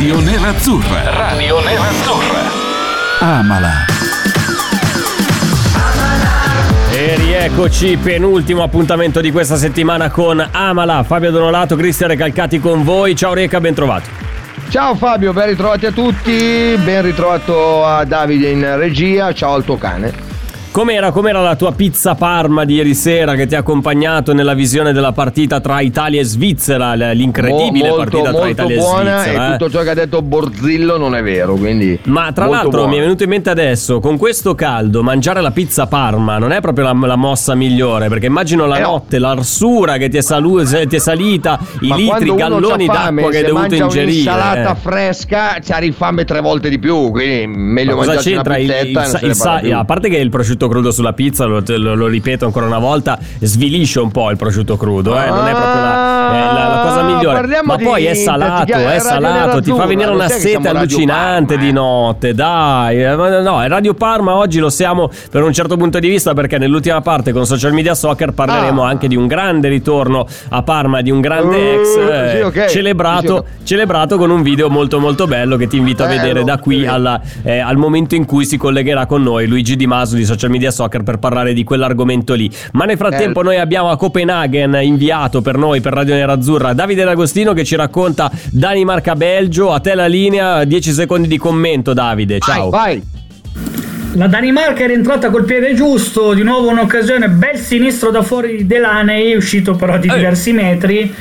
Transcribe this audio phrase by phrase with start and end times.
[0.00, 1.10] Radio Nerazzurra.
[1.10, 2.40] Radio Nerazzurra.
[3.18, 3.84] Amala.
[6.90, 13.14] E rieccoci, penultimo appuntamento di questa settimana con Amala, Fabio Donolato, Cristian Recalcati con voi.
[13.14, 14.08] Ciao Reca, ben trovato.
[14.70, 19.76] Ciao Fabio, ben ritrovati a tutti, ben ritrovato a Davide in regia, ciao al tuo
[19.76, 20.29] cane.
[20.72, 24.92] Com'era, com'era la tua pizza Parma di ieri sera che ti ha accompagnato nella visione
[24.92, 29.46] della partita tra Italia e Svizzera, l'incredibile Mo- partita tra molto Italia e buona Svizzera?
[29.46, 29.56] e eh?
[29.56, 32.84] tutto ciò che ha detto Borzillo non è vero, quindi Ma tra molto l'altro mi
[32.84, 33.02] è buona.
[33.02, 37.06] venuto in mente adesso, con questo caldo, mangiare la pizza Parma non è proprio la,
[37.06, 38.90] la mossa migliore, perché immagino la Eh no.
[38.90, 43.30] notte, l'arsura che ti è, salu- ti è salita, i litri, i galloni fame, d'acqua
[43.32, 44.02] che hai dovuto ingerire.
[44.04, 44.76] un'insalata eh.
[44.76, 49.18] fresca, c'ha rifame tre volte di più, quindi meglio Ma cosa mangiarci una il, pizzetta
[49.18, 52.06] il il parla sa- a parte che il prosciutto crudo sulla pizza, lo, lo- lo
[52.06, 56.32] ripeto ancora una volta, svilisce un po' il prosciutto crudo, eh, non è proprio la,
[56.32, 57.60] è la- la cosa Ah, migliore.
[57.64, 61.72] Ma poi è salato, è salato, ti fa venire una sete allucinante di eh.
[61.72, 63.02] notte, dai.
[63.02, 63.08] Eh,
[63.40, 67.32] No, Radio Parma oggi lo siamo per un certo punto di vista perché nell'ultima parte
[67.32, 68.88] con Social Media Soccer parleremo Ah.
[68.88, 74.16] anche di un grande ritorno a Parma, di un grande Uh, ex eh, celebrato, celebrato
[74.16, 77.58] con un video molto molto bello che ti invito a vedere da qui alla- eh,
[77.58, 81.02] al momento in cui si collegherà con noi Luigi Di Maso di Social Media Soccer
[81.02, 82.50] per parlare di quell'argomento lì.
[82.72, 87.52] Ma nel frattempo noi abbiamo a Copenaghen inviato per noi, per Radio Nerazzurra, Davide D'Agostino
[87.52, 89.72] che ci racconta Danimarca-Belgio.
[89.72, 92.70] A te la linea, 10 secondi di commento Davide, ciao.
[92.70, 93.02] Vai,
[94.14, 98.66] La Danimarca è rientrata col piede giusto, di nuovo un'occasione, bel sinistro da fuori di
[98.66, 100.14] Delaney, uscito però di Eh.
[100.14, 101.14] diversi metri.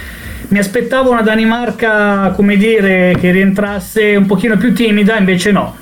[0.48, 5.76] Mi aspettavo una Danimarca, come dire, che rientrasse un pochino più timida, invece no.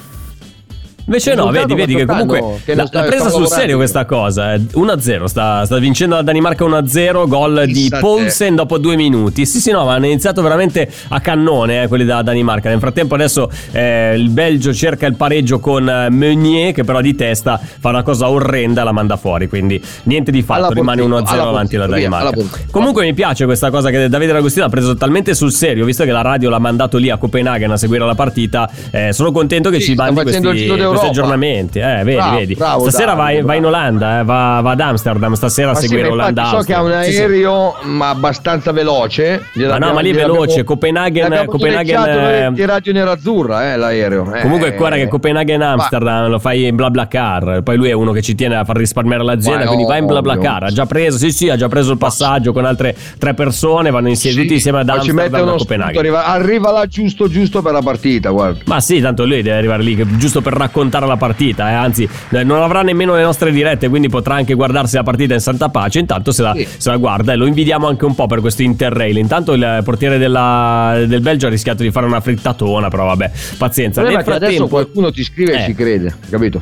[1.08, 4.54] Invece no, vedi, vedi che comunque che l'ha, sta- presa sul serio questa cosa.
[4.54, 4.58] eh.
[4.60, 8.00] 1-0, sta, sta vincendo la Danimarca 1-0, gol di a te.
[8.02, 9.46] Poulsen dopo due minuti.
[9.46, 12.68] Sì, sì, no, ma hanno iniziato veramente a cannone eh, quelli della Danimarca.
[12.68, 17.16] Nel frattempo adesso eh, il Belgio cerca il pareggio con eh, Meunier che però di
[17.16, 19.48] testa fa una cosa orrenda e la manda fuori.
[19.48, 22.32] Quindi niente di fatto, Alla rimane Porzitto, 1-0 alla avanti la via, Danimarca.
[22.32, 22.58] Porzitto.
[22.72, 26.12] Comunque mi piace questa cosa che Davide D'Agostino ha preso talmente sul serio, visto che
[26.12, 28.70] la radio l'ha mandato lì a Copenaghen a seguire la partita.
[28.92, 31.80] eh, sono contento che Sì, ci mandi questi, il giro questi aggiornamenti.
[31.80, 32.56] Eh, vedi, Bravo, vedi.
[32.56, 33.48] bravo, Stasera Davide, vai, bravo.
[33.48, 36.40] va in Olanda, eh, va, va ad Amsterdam stasera a Ma sì, seguire ma infatti
[36.40, 36.58] Olanda.
[36.60, 37.10] so che ha un Austria.
[37.10, 37.22] Sì, sì.
[37.22, 39.46] aereo ma abbastanza veloce.
[39.54, 44.34] Ma no, ma lì è veloce, Copenaghen- Copenaghen, eh, di Radio Nerazzurra, eh, l'aereo.
[44.34, 47.62] Eh, Comunque, guarda che Copenaghen Amsterdam lo fai in BlaBlaCar.
[47.64, 49.60] Poi lui è uno che ci tiene a far risparmiare l'azienda.
[49.62, 50.22] Ma quindi vai in ovvio.
[50.22, 50.64] BlaBlaCar.
[50.64, 53.90] Ha già preso, sì, sì, ha già preso il passaggio con altre tre persone.
[53.92, 56.16] Vanno insieme, tutti insieme ad Ma Amsterdam a Copenaghen.
[56.16, 58.60] arriva, là giusto giusto per la partita, guarda.
[58.66, 61.70] Ma sì, tanto lui deve arrivare lì giusto per raccontare la partita.
[61.70, 65.34] eh, Anzi, eh, non avrà nemmeno le nostre dirette, quindi potrà anche guardarsi la partita
[65.34, 66.00] in santa pace.
[66.00, 66.68] Intanto se la, Sì.
[66.78, 69.18] se la guarda e lo invidiamo anche un po' per questo interrail.
[69.18, 74.02] Intanto il portiere della- del Belgio ha rischiato di fare una frittatona, però vabbè, pazienza.
[74.02, 75.62] Nel che adesso frattempo, qualcuno ti scrive Eh.
[75.62, 76.62] e ci crede, capito?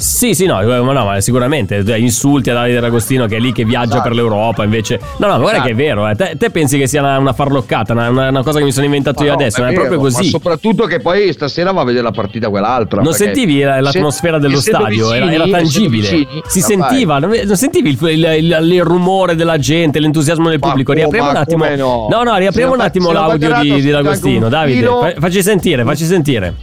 [0.00, 3.38] Sì, sì, no, eh, ma no, ma sicuramente eh, insulti a Davide D'Agostino che è
[3.38, 4.02] lì che viaggia Esatto.
[4.04, 4.64] per l'Europa.
[4.64, 5.66] Invece, no, no, ma guarda Esatto.
[5.66, 6.08] che è vero.
[6.08, 6.14] eh.
[6.16, 9.20] Te, te pensi che sia una, una farloccata, una, una- cosa che mi sono inventato
[9.20, 9.60] Ma io no, adesso?
[9.60, 10.22] Non è vero, proprio così.
[10.24, 13.02] Ma soprattutto che poi stasera va a vedere la partita quell'altra.
[13.02, 16.08] Non sentivi la- l'atmosfera se- dello stadio, era, vicini- era essendo tangibile.
[16.10, 20.60] vicini, si sentiva, non, non sentivi il, il- il- il rumore della gente, l'entusiasmo del
[20.60, 20.94] pubblico.
[20.94, 21.64] Riapriamo un ma attimo.
[21.64, 22.08] come no?
[22.08, 24.44] no, riapriamo un non attimo non l'audio di, di D'Agostino.
[24.46, 26.54] un Davide, facci sentire, facci sentire.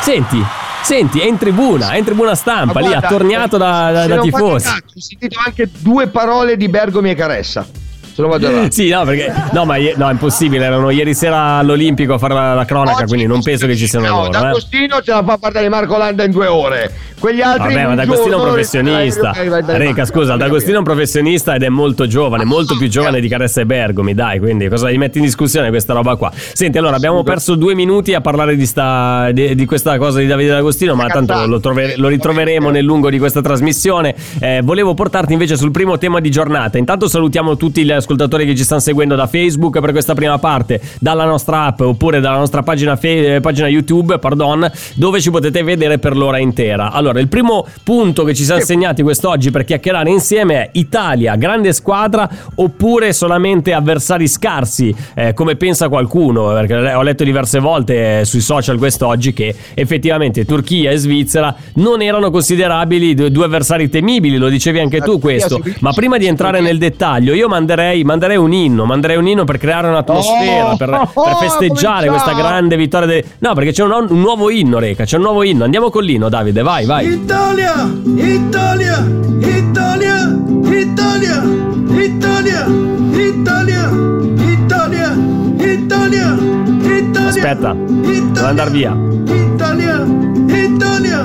[0.00, 0.44] Senti.
[0.84, 4.08] Senti, è in tribuna, è in tribuna stampa, Ma lì guarda, attorniato da, da- se
[4.08, 4.68] da fate tifosi.
[4.68, 7.66] Ho sentito anche due parole di Bergomi e Caressa.
[8.16, 8.70] Vado errato.
[8.72, 10.64] Sì, no, perché no, ma no, è impossibile.
[10.64, 13.86] Erano ieri sera all'Olimpico a fare la, la cronaca, Oggi- quindi non penso che ci
[13.86, 14.28] siano no, loro.
[14.28, 14.30] eh.
[14.30, 16.90] D'Agostino ce la fa parlare Marco Landa in due ore.
[17.18, 17.72] Quegli altri.
[17.74, 19.32] Vabbè, ma D'Agostino è un professionista.
[19.66, 23.62] Reca, scusa, D'Agostino è un professionista ed è molto giovane, molto più giovane di Caressa
[23.62, 26.30] e Bergomi, dai, quindi cosa gli metti in discussione questa roba qua?
[26.34, 30.26] Senti, allora abbiamo perso due minuti a parlare di, sta, di, di questa cosa di
[30.26, 34.14] Davide D'Agostino, ma tanto lo, trove- lo ritroveremo nel lungo di questa trasmissione.
[34.38, 36.76] Eh, volevo portarti invece sul primo tema di giornata.
[36.76, 40.80] Intanto salutiamo tutti il- ascoltatori che ci stanno seguendo da Facebook per questa prima parte,
[41.00, 45.98] dalla nostra app oppure dalla nostra pagina, fe- pagina YouTube, pardon, dove ci potete vedere
[45.98, 46.92] per l'ora intera.
[46.92, 51.72] Allora, il primo punto che ci siamo segnati quest'oggi per chiacchierare insieme è Italia, grande
[51.72, 58.24] squadra oppure solamente avversari scarsi, eh, come pensa qualcuno, perché ho letto diverse volte eh,
[58.24, 64.36] sui social quest'oggi che effettivamente Turchia e Svizzera non erano considerabili due due avversari temibili,
[64.36, 68.52] lo dicevi anche tu questo, ma prima di entrare nel dettaglio io manderei, manderei un
[68.52, 72.10] inno, manderei un inno per creare un'atmosfera, Oh, per, per oh, festeggiare cominciamo.
[72.10, 73.06] questa grande vittoria.
[73.06, 75.64] de- No, perché c'è un, un nuovo inno, Reca, c'è un nuovo inno.
[75.64, 77.06] Andiamo con l'inno, Davide, vai, vai.
[77.12, 77.74] Italia,
[78.16, 79.06] Italia,
[79.40, 81.42] Italia, Italia,
[81.90, 82.66] Italia,
[83.10, 83.90] Italia,
[84.36, 85.16] Italia,
[85.58, 86.36] Italia,
[86.80, 87.28] Italia.
[87.28, 88.96] Aspetta, devo andare via.
[89.26, 90.04] Italia,
[90.46, 91.24] Italia,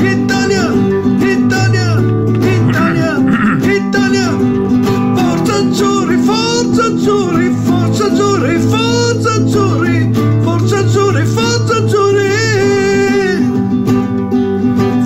[0.00, 0.70] Italia,
[7.10, 10.12] Azzurri, Forza Azzurri, Forza Azzurri,
[10.42, 12.28] Forza Azzurri, Forza Azzurri.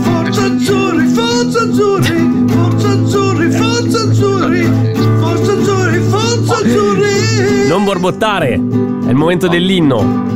[0.03, 4.71] Forza Azzurri, Forza Azzurri, Forza Azzurri, Forza Azzurri,
[5.19, 7.69] Forza Azzurri, Forza Azzurri.
[7.69, 10.34] Non borbottare, è il momento dell'inno.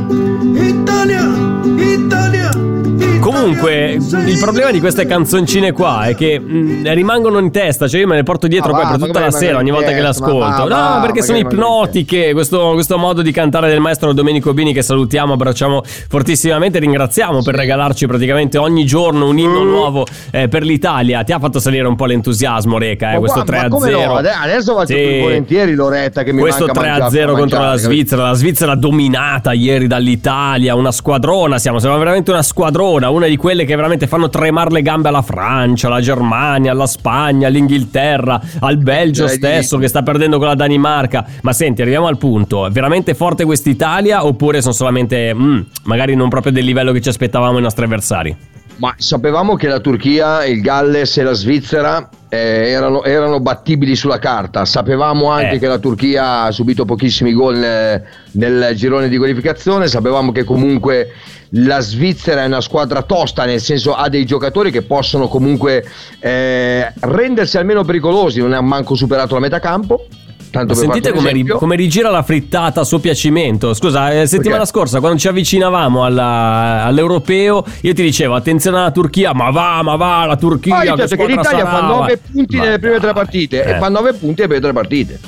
[3.31, 8.07] Comunque, il problema di queste canzoncine qua è che mh, rimangono in testa, cioè io
[8.07, 10.07] me le porto dietro Ma poi va, per tutta la sera ogni volta che le
[10.07, 10.67] ascolto.
[10.67, 12.33] va, No, perché sono ipnotiche.
[12.33, 16.79] Questo, questo modo di cantare del maestro Domenico Bini, che salutiamo, abbracciamo fortissimamente.
[16.79, 19.37] Ringraziamo per regalarci praticamente ogni giorno un Mm.
[19.39, 21.23] inno nuovo eh, per l'Italia.
[21.23, 23.69] Ti ha fatto salire un po' l'entusiasmo, Reca, eh, Ma questo qua- 3 ma a
[23.69, 24.05] come 0.
[24.05, 24.15] no?
[24.15, 24.95] Ade- Adesso faccio Sì.
[24.95, 27.75] più volentieri Loretta che mi Questo manca 3 a mangiare- 0 contro la?
[27.75, 33.37] Svizzera, la Svizzera dominata ieri dall'Italia, una squadrona, siamo, siamo veramente una squadrona, una di
[33.37, 38.77] quelle che veramente fanno tremare le gambe alla Francia, alla Germania, alla Spagna, all'Inghilterra, al
[38.77, 41.25] Belgio Dai, stesso che sta perdendo con la Danimarca.
[41.41, 46.29] Ma senti, arriviamo al punto, è veramente forte quest'Italia oppure sono solamente, mm, magari non
[46.29, 48.35] proprio del livello che ci aspettavamo i nostri avversari?
[48.77, 52.37] Ma sapevamo che la Turchia, il Galles e la Svizzera eh,
[52.69, 54.63] erano, erano battibili sulla carta.
[54.63, 55.59] Sapevamo anche Eh.
[55.59, 58.01] che la Turchia ha subito pochissimi gol nel,
[58.31, 59.87] nel girone di qualificazione.
[59.87, 61.09] Sapevamo che comunque
[61.51, 65.83] la Svizzera è una squadra tosta, nel senso ha dei giocatori che possono comunque
[66.19, 68.39] eh, rendersi almeno pericolosi.
[68.39, 70.05] Non ha manco superato la metà campo.
[70.51, 73.75] Tanto Sentite come, ri- come rigira la frittata a suo piacimento.
[73.75, 74.71] Scusa, eh, settimana Perché?
[74.71, 79.95] scorsa quando ci avvicinavamo alla- all'europeo, io ti dicevo attenzione alla Turchia, ma va, ma
[79.95, 80.75] va, la Turchia.
[80.75, 81.69] Poi che detto che squadra l'Italia sarà?
[81.69, 83.71] fa 9 punti Ma nelle prime tre partite eh.
[83.71, 85.19] e fa 9 punti nelle prime tre partite.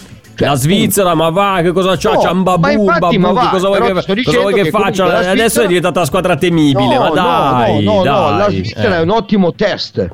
[0.41, 2.13] Cioè, La Svizzera, ma va, che cosa c'ha?
[2.13, 4.39] No, c'ha un ma babù, un infatti, ma babù, va, che cosa vuoi che, cosa
[4.39, 5.05] vuoi che che faccia?
[5.05, 8.37] la Adesso è Svizzera- diventata una squadra temibile, ma No, dai, no, no, no, dai.
[8.37, 8.99] la Svizzera eh.
[8.99, 10.09] è un ottimo test.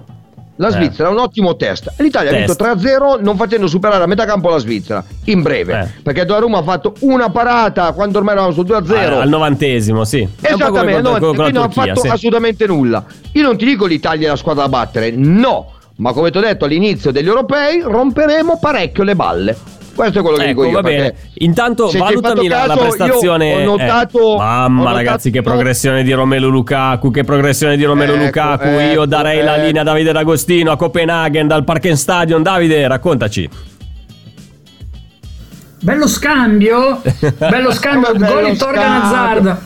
[0.59, 0.71] La Eh.
[0.71, 1.93] Svizzera è un ottimo test.
[1.97, 2.59] L'Italia Test.
[2.59, 5.01] ha vinto 3-0 non facendo superare a metà campo la Svizzera.
[5.25, 5.79] In breve.
[5.79, 6.01] Eh.
[6.01, 8.95] Perché Donnarumma ha fatto una parata quando ormai eravamo sul 2-0.
[8.97, 10.27] Al, al novantesimo, sì.
[10.41, 12.07] Esattamente, no, quindi la non ha fatto sì.
[12.07, 13.05] assolutamente nulla.
[13.33, 15.71] Io non ti dico l'Italia è la squadra da battere, no.
[15.97, 19.57] Ma come ti ho detto all'inizio degli europei, romperemo parecchio le balle.
[19.97, 20.71] Questo è quello che Ecco, dico io.
[20.73, 21.15] va bene.
[21.39, 23.53] Intanto valutami la, la caso, io prestazione.
[23.55, 27.09] ho eh, notato- mamma, ho notato- ragazzi, che progressione di Romelu Lukaku.
[27.09, 28.67] Che progressione di Romelu Ecco, Lukaku.
[28.67, 29.65] Io ecco, darei la ecco.
[29.65, 32.43] linea a Davide D'Agostino a Copenaghen dal Parkenstadion.
[32.43, 33.49] Davide, raccontaci.
[35.81, 37.01] Bello scambio,
[37.37, 39.01] bello scambio, gol di Torgan.
[39.01, 39.57] Hazard.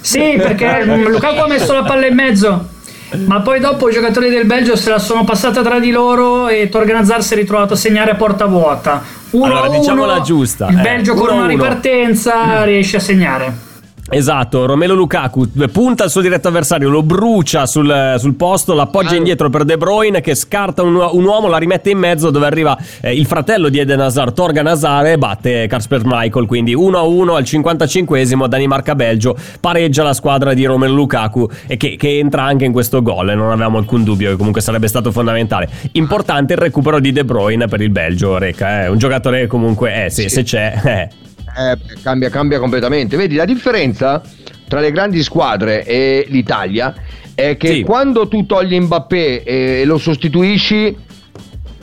[0.00, 2.68] Sì, perché Lukaku ha messo la palla in mezzo.
[3.16, 6.68] Ma poi dopo i giocatori del Belgio se la sono passata tra di loro e
[6.68, 9.02] Torgan Hazard si è ritrovato a segnare a porta vuota.
[9.30, 11.52] 1 Allora, a 1, diciamola giusta, Il eh, Belgio con 1 a una 1.
[11.52, 13.66] ripartenza riesce a segnare.
[14.10, 19.50] Esatto, Romelu Lukaku punta il suo diretto avversario, lo brucia sul, sul posto, l'appoggia indietro
[19.50, 23.14] per De Bruyne che scarta un, un uomo, la rimette in mezzo dove arriva eh,
[23.14, 28.46] il fratello di Eden Hazard, Torgan Hazard e batte Kasper Michael, quindi 1-1 al 55esimo
[28.46, 33.28] Danimarca-Belgio, pareggia la squadra di Romelu Lukaku e che, che entra anche in questo gol
[33.28, 35.68] e non avevamo alcun dubbio che comunque sarebbe stato fondamentale.
[35.92, 40.06] Importante il recupero di De Bruyne per il Belgio, Reca, eh, un giocatore che comunque
[40.06, 40.76] eh, se, se c'è...
[40.88, 41.27] Eh.
[41.58, 43.16] Eh, cambia, cambia completamente.
[43.16, 44.22] Vedi, la differenza
[44.68, 46.94] tra le grandi squadre e l'Italia
[47.34, 47.82] è che Sì.
[47.82, 50.96] quando tu togli Mbappé e lo sostituisci,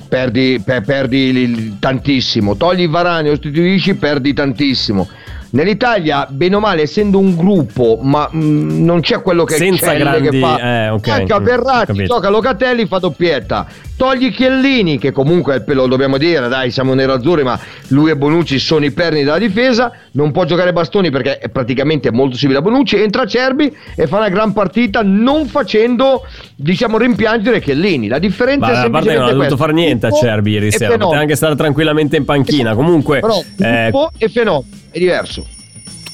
[0.08, 2.56] perdi, per- perdi tantissimo.
[2.56, 5.08] Togli Varane e lo sostituisci, perdi tantissimo.
[5.52, 10.00] Nell'Italia, bene o male, essendo un gruppo, ma mh, non c'è quello che Senza Celle
[10.00, 10.60] grandi- che fa.
[10.60, 13.66] eh, ok, Anche a mm, Verratti, gioca Locatelli, fa doppietta.
[13.96, 17.60] Togli Chiellini, che comunque lo dobbiamo dire, dai, siamo nerazzurri, ma
[17.90, 22.12] lui e Bonucci sono i perni della difesa, non può giocare Bastoni perché è praticamente
[22.12, 26.26] molto simile a Bonucci, entra Cerbi e fa una gran partita non facendo,
[26.56, 28.08] diciamo, rimpiangere Chiellini.
[28.08, 30.72] La differenza Ma è a parte semplicemente non ha dovuto fare niente a Cerbi ieri
[30.72, 32.74] sera, poteva anche stare tranquillamente in panchina.
[32.76, 35.46] Comunque, Però eh, e fenomeno è diverso.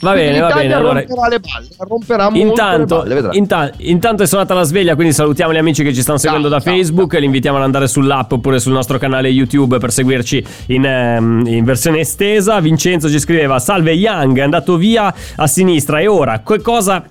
[0.01, 0.73] Va bene, va bene.
[0.73, 3.37] Allora, romperà le balle, romperà Intanto, le balle, vedrai.
[3.37, 6.59] inta- intanto è suonata la sveglia, quindi salutiamo gli amici che ci stanno seguendo da
[6.59, 7.13] ciao, Facebook.
[7.13, 11.63] Li invitiamo ad andare sull'app oppure sul nostro canale YouTube per seguirci in, ehm, in
[11.63, 12.59] versione estesa.
[12.59, 15.99] Vincenzo ci scriveva: Salve Young, è andato via a sinistra.
[15.99, 17.03] E ora, che cosa.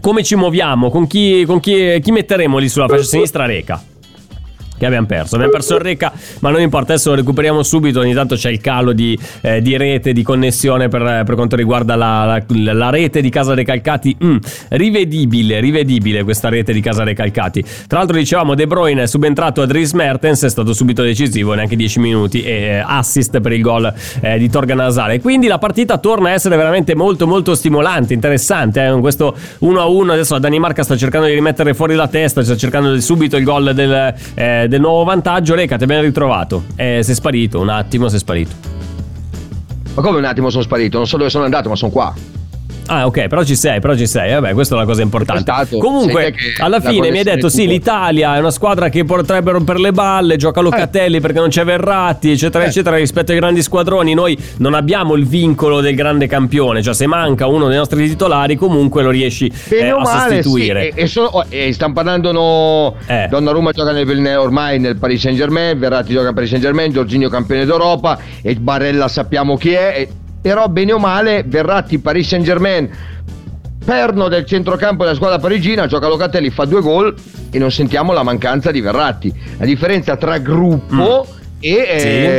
[0.00, 0.88] Come ci muoviamo?
[0.88, 3.44] Con chi, con chi, chi metteremo lì sulla fascia sinistra?
[3.44, 3.82] Reca.
[4.80, 8.00] Che abbiamo perso, abbiamo perso il Reca, ma non importa, adesso lo recuperiamo subito.
[8.00, 11.96] Ogni tanto c'è il calo di, eh, di rete, di connessione per, per quanto riguarda
[11.96, 14.16] la, la- la rete di Casa Recalcati.
[14.24, 14.36] Mm,
[14.70, 17.62] rivedibile, rivedibile questa rete di Casa Recalcati.
[17.86, 21.76] Tra l'altro, dicevamo, De Bruyne è subentrato a Dries Mertens, è stato subito decisivo, neanche
[21.76, 25.20] 10 minuti, e eh, assist per il gol eh, di Torgan Nasale.
[25.20, 28.82] Quindi la partita torna a essere veramente molto, molto stimolante, interessante.
[28.82, 32.98] Eh, questo 1-1, adesso la Danimarca sta cercando di rimettere fuori la testa, sta cercando
[32.98, 35.54] subito il gol del, eh, del nuovo vantaggio.
[35.54, 36.64] Reca, ti abbiamo ritrovato.
[36.76, 38.54] Eh, sei sparito, un attimo, sei sparito.
[39.94, 40.96] Ma come un attimo sono sparito?
[40.96, 42.14] Non so dove sono andato, ma sono qua.
[42.86, 44.32] Ah, ok, però ci sei, però ci sei.
[44.32, 45.42] Vabbè, questa è una cosa importante.
[45.42, 49.52] Stato- Comunque, alla la fine mi hai detto: sì, l'Italia è una squadra che potrebbe
[49.52, 52.68] rompere le balle, gioca Locatelli perché non c'è Verratti, eccetera, Eh.
[52.68, 52.96] eccetera.
[52.96, 56.82] Rispetto ai grandi squadroni, noi non abbiamo il vincolo del grande campione.
[56.82, 60.90] Cioè, se manca uno dei nostri titolari, comunque lo riesci eh, a male, sostituire.
[60.92, 63.26] sì, e, e sono- oh, e stanno parlando no, Eh.
[63.28, 67.28] Donnarumma gioca nel, ormai nel Paris Saint Germain, Verratti gioca al Paris Saint Germain, Giorginio
[67.28, 70.08] campione d'Europa e Barella sappiamo chi è, e-
[70.40, 72.88] però bene o male Verratti Paris Saint Germain
[73.84, 77.14] perno del centrocampo della squadra parigina, gioca Locatelli, fa due gol
[77.50, 79.32] e non sentiamo la mancanza di Verratti.
[79.58, 81.26] La differenza tra gruppo
[81.58, 81.86] e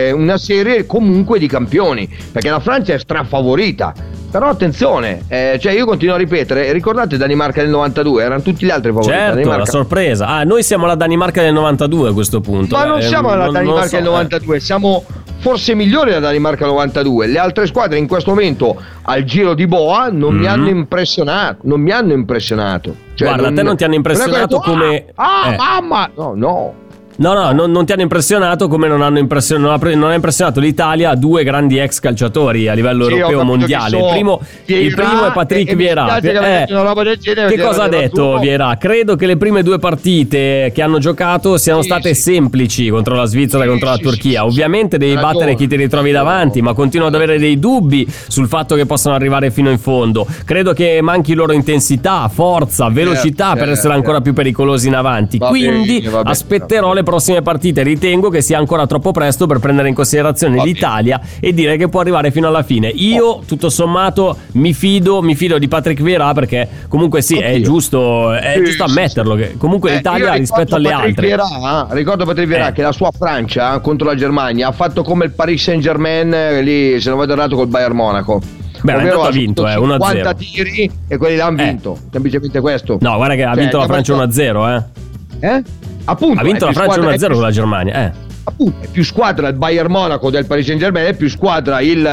[0.08, 3.93] eh, una serie comunque di campioni, perché la Francia è strafavorita.
[4.31, 8.70] Però attenzione, eh, cioè io continuo a ripetere, ricordate Danimarca del 92, erano tutti gli
[8.70, 9.12] altri favoriti.
[9.12, 9.65] Certo, la Danimarca.
[9.72, 10.27] sorpresa.
[10.27, 12.77] Ah, noi siamo la Danimarca del 92 a questo punto.
[12.77, 14.10] Ma non Eh, siamo non Danimarca so, del eh.
[14.10, 15.03] 92, siamo
[15.41, 17.27] forse migliori della Danimarca 92.
[17.27, 20.48] Le altre squadre in questo momento al giro di Boa non mi Mhm.
[20.50, 22.95] hanno impressionato, non mi hanno impressionato.
[23.15, 25.55] Cioè, Guarda, a te non ti hanno impressionato detto, come- Ah, ah, eh.
[25.57, 26.10] mamma!
[26.15, 26.74] No, no.
[27.22, 30.16] No, no, non, non ti hanno impressionato come non hanno impressionato, non ha, non ha
[30.16, 33.98] impressionato l'Italia due grandi ex calciatori a livello Sì, europeo mondiale.
[34.00, 36.18] Il primo, Vieira il primo è Patrick Vieira.
[36.20, 38.40] che Eh, che perché cosa ha detto.
[38.40, 38.75] Vieira?
[38.80, 42.22] Credo che le prime due partite che hanno giocato siano Sì, state sì.
[42.22, 44.44] semplici contro la Svizzera e contro la Turchia.
[44.44, 45.34] Ovviamente devi ragione.
[45.34, 49.13] battere chi ti ritrovi davanti, ma continuo ad avere dei dubbi sul fatto che possano
[49.13, 50.25] arrivare fino in fondo.
[50.44, 54.24] Credo che manchi loro intensità, forza, velocità per certo, essere ancora certo.
[54.24, 55.38] più pericolosi in avanti.
[55.38, 57.10] Va Quindi aspetterò le prossime
[57.41, 57.84] partite.
[57.84, 60.74] Ritengo che sia ancora troppo presto per prendere in considerazione Va bene.
[60.74, 62.88] l'Italia e dire che può arrivare fino alla fine.
[62.88, 67.63] Io, tutto sommato, mi fido, mi fido di Patrick Vieira perché comunque sì, è Anch'io.
[67.63, 69.36] giusto, è Sì, giusto ammetterlo.
[69.36, 71.25] Che comunque Eh, l'Italia rispetto alle Patrick altre.
[71.25, 72.72] Vieira, ricordo Patrick Vieira Eh.
[72.74, 76.62] che la sua Francia contro la Germania ha fatto come il Paris Saint Germain eh,
[76.62, 78.41] lì se non vado errato col Bayern Monaco
[78.84, 80.00] Beh, Ovvero ha vinto, eh, 1-0.
[80.00, 81.65] 50 tiri e quelli là hanno Eh.
[81.65, 84.68] vinto semplicemente questo No, guarda che ha Cioè, vinto la Francia detto- 1-0,
[85.39, 85.48] eh.
[85.48, 85.63] eh?
[86.05, 88.12] Appunto Ha vinto è la Francia squadra- 1-0 è più- con la Germania, eh.
[88.43, 92.03] Appunto è più squadra il Bayern Monaco del Paris Saint Germain è più squadra il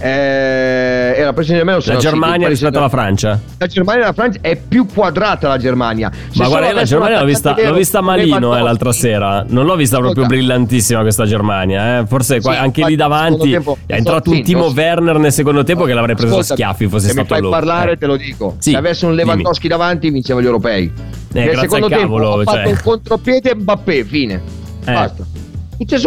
[0.00, 2.88] eh, era Paris Saint Germain La no, sì, Germania Paris rispetto alla.
[2.88, 3.40] Francia.
[3.58, 7.20] la Germania e la Francia è più quadrata la Germania Se Ma guarda, la Germania
[7.20, 9.44] l'ho vista, l'ho vista malino eh, l'altra sera.
[9.46, 11.98] Non l'ho vista proprio brillantissima questa Germania.
[12.00, 12.06] Eh.
[12.06, 14.74] Forse qua- Sì, anche lì davanti tempo- è entrato un Timo sì.
[14.76, 17.50] Werner nel secondo tempo che l'avrei preso a schiaffi fosse se stato mi fai lui.
[17.50, 17.98] parlare Eh.
[17.98, 19.14] te lo dico Sì, se avesse un.
[19.14, 20.90] Lewandowski davanti vinceva gli europei
[21.32, 22.56] nel grazie secondo tempo cavolo, ha cioè.
[22.56, 24.40] fatto un contropiede Mbappé fine
[24.84, 24.92] Eh.
[24.92, 25.24] basta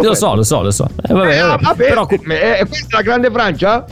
[0.02, 0.88] Lo so, lo so, lo so.
[1.08, 1.62] Eh, vabbè, Eh, vabbè.
[1.62, 2.16] vabbè, Però eh,
[2.66, 3.84] questa è la grande Francia?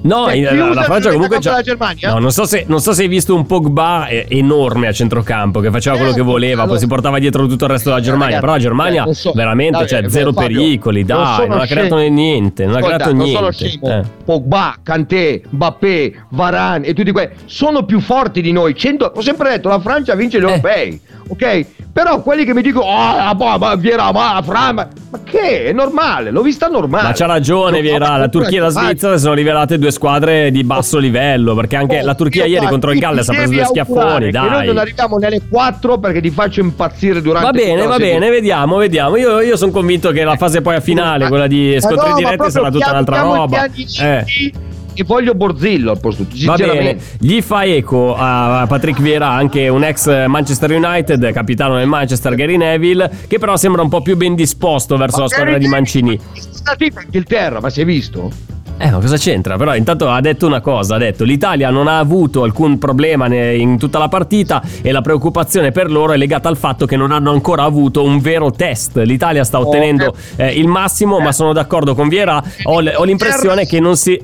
[0.00, 1.50] No, Cioè, la, la Francia comunque c'ha...
[1.50, 2.12] della Germania?
[2.12, 5.58] No, non so, se, non so se hai visto un Pogba eh, enorme a centrocampo
[5.58, 8.00] che faceva quello che Eh, voleva, poi allora- si portava dietro tutto il resto della
[8.00, 8.38] Germania.
[8.38, 9.32] ragazzi, Però la Germania eh, non so.
[9.34, 12.74] veramente, Dai, cioè, eh, zero Fabio, pericoli, non dai, sono non ha creato niente, non
[12.74, 13.52] ha Ascolta, creato non niente.
[13.68, 13.88] scemo.
[13.90, 14.02] Eh.
[14.24, 18.76] Pogba, Kanté, Mbappé, Varane e tutti quelli sono più forti di noi.
[18.76, 20.46] 100 ho sempre detto la Francia vince gli Eh.
[20.46, 21.66] europei, ok?
[21.92, 25.64] Però quelli che mi dicono "Ah, ma, ma Vieira, ma Fran", ma, ma che?
[25.64, 27.08] È normale, l'ho vista normale.
[27.08, 30.62] Ma c'ha ragione, ma- La Turchia e la Svizzera si sono rivelate due squadre di
[30.62, 31.54] basso livello.
[31.56, 34.30] Perché anche Oh, la Turchia ieri guarda, contro il Galles ha preso due schiaffoni.
[34.30, 34.78] che Noi non Dai.
[34.78, 39.16] arriviamo nelle 4 perché ti faccio impazzire durante Va bene, va bene, vediamo, vediamo.
[39.16, 42.50] Io, io sono convinto che la fase poi a finale, quella di scontri no, diretti,
[42.50, 43.46] sarà tutta un'altra roba.
[43.46, 44.52] pianisti Eh.
[45.00, 49.84] E voglio Borzillo al posto Va bene, gli fa eco a Patrick Vieira, anche un
[49.84, 54.34] ex Manchester United, capitano del Manchester Gary Neville, che però sembra un po' più ben
[54.34, 56.18] disposto verso la squadra di Mancini.
[56.32, 58.56] Stati in Inghilterra, ma si è visto?
[58.80, 59.56] Eh, ma cosa c'entra?
[59.56, 63.78] Però intanto ha detto una cosa, ha detto l'Italia non ha avuto alcun problema in
[63.78, 67.30] tutta la partita e la preoccupazione per loro è legata al fatto che non hanno
[67.30, 68.96] ancora avuto un vero test.
[68.98, 73.64] L'Italia sta ottenendo eh, il massimo, ma sono d'accordo con Viera, ho, l- ho l'impressione
[73.64, 74.20] che non si...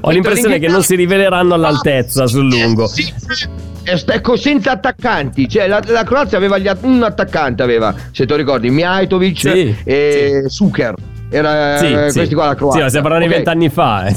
[0.00, 2.86] Ho l'impressione che non si riveleranno all'altezza sul lungo.
[2.86, 3.12] Sì,
[3.88, 8.68] Ecco, senza attaccanti, cioè la, la Croazia aveva gli un attaccante, aveva, se ti ricordi,
[8.68, 10.94] Mijatovic Sì, e Suker.
[11.30, 12.16] Era Sì, eh, sì.
[12.18, 12.78] questi qua la Croazia.
[12.78, 13.30] Sì, ma sembrano Ok.
[13.30, 14.06] vent'anni fa.
[14.06, 14.14] eh.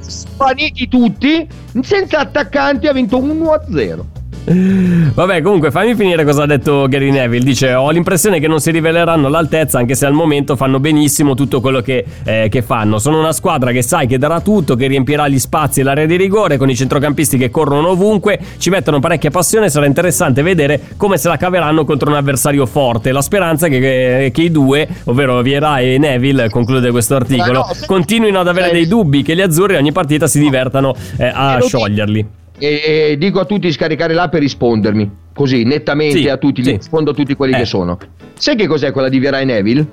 [0.00, 1.46] Spaniti tutti,
[1.80, 4.04] senza attaccanti ha vinto 1-0.
[4.50, 7.44] Vabbè, comunque fammi finire cosa ha detto Gary Neville.
[7.44, 11.60] Dice: Ho l'impressione che non si riveleranno all'altezza, anche se al momento fanno benissimo tutto
[11.60, 12.98] quello che, eh, che fanno.
[12.98, 16.16] Sono una squadra che sai che darà tutto, che riempirà gli spazi e l'area di
[16.16, 19.68] rigore, con i centrocampisti che corrono ovunque, ci mettono parecchia passione.
[19.68, 23.12] Sarà interessante vedere come se la caveranno contro un avversario forte.
[23.12, 27.66] La speranza è che, che, che i due, ovvero Vieira e Neville, conclude questo articolo,
[27.72, 31.30] se- continuino ad avere Eh, dei dubbi che gli azzurri ogni partita si divertano eh,
[31.32, 32.26] a scioglierli.
[32.58, 36.72] E, dico a tutti di scaricare l'app e rispondermi così nettamente Sì, a tutti, sì.
[36.72, 37.58] rispondo a tutti quelli Eh.
[37.58, 37.96] che sono.
[38.36, 39.86] Sai che cos'è quella di Vera e Neville?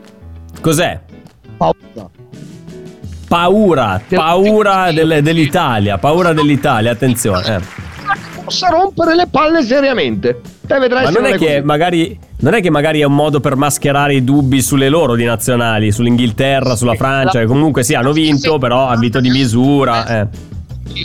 [0.62, 1.00] Cos'è?
[1.58, 2.10] Paura.
[3.28, 7.56] Paura, paura del- dell'Italia, paura dell'Italia, attenzione.
[7.56, 7.84] eh.
[8.44, 10.42] Possa rompere le palle seriamente.
[10.68, 11.62] Te vedrai Ma se non è che così.
[11.64, 15.24] magari non è che magari è un modo per mascherare i dubbi sulle loro di
[15.24, 20.22] nazionali, sull'Inghilterra, sulla Francia, che comunque sì, hanno vinto, però hanno vinto di misura.
[20.22, 20.28] eh.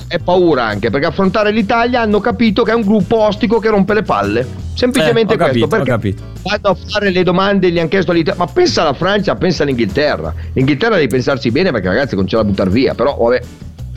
[0.07, 3.95] È paura anche perché affrontare l'Italia hanno capito che è un gruppo ostico che rompe
[3.95, 4.47] le palle.
[4.75, 5.67] Semplicemente Eh, questo.
[5.67, 8.45] capito, perché vanno a fare le domande, gli hanno chiesto all'Italia.
[8.45, 10.33] Ma pensa alla Francia, pensa all'Inghilterra.
[10.55, 12.95] L'Inghilterra devi pensarci bene perché ragazzi non ce la buttare via.
[12.95, 13.41] Però vabbè,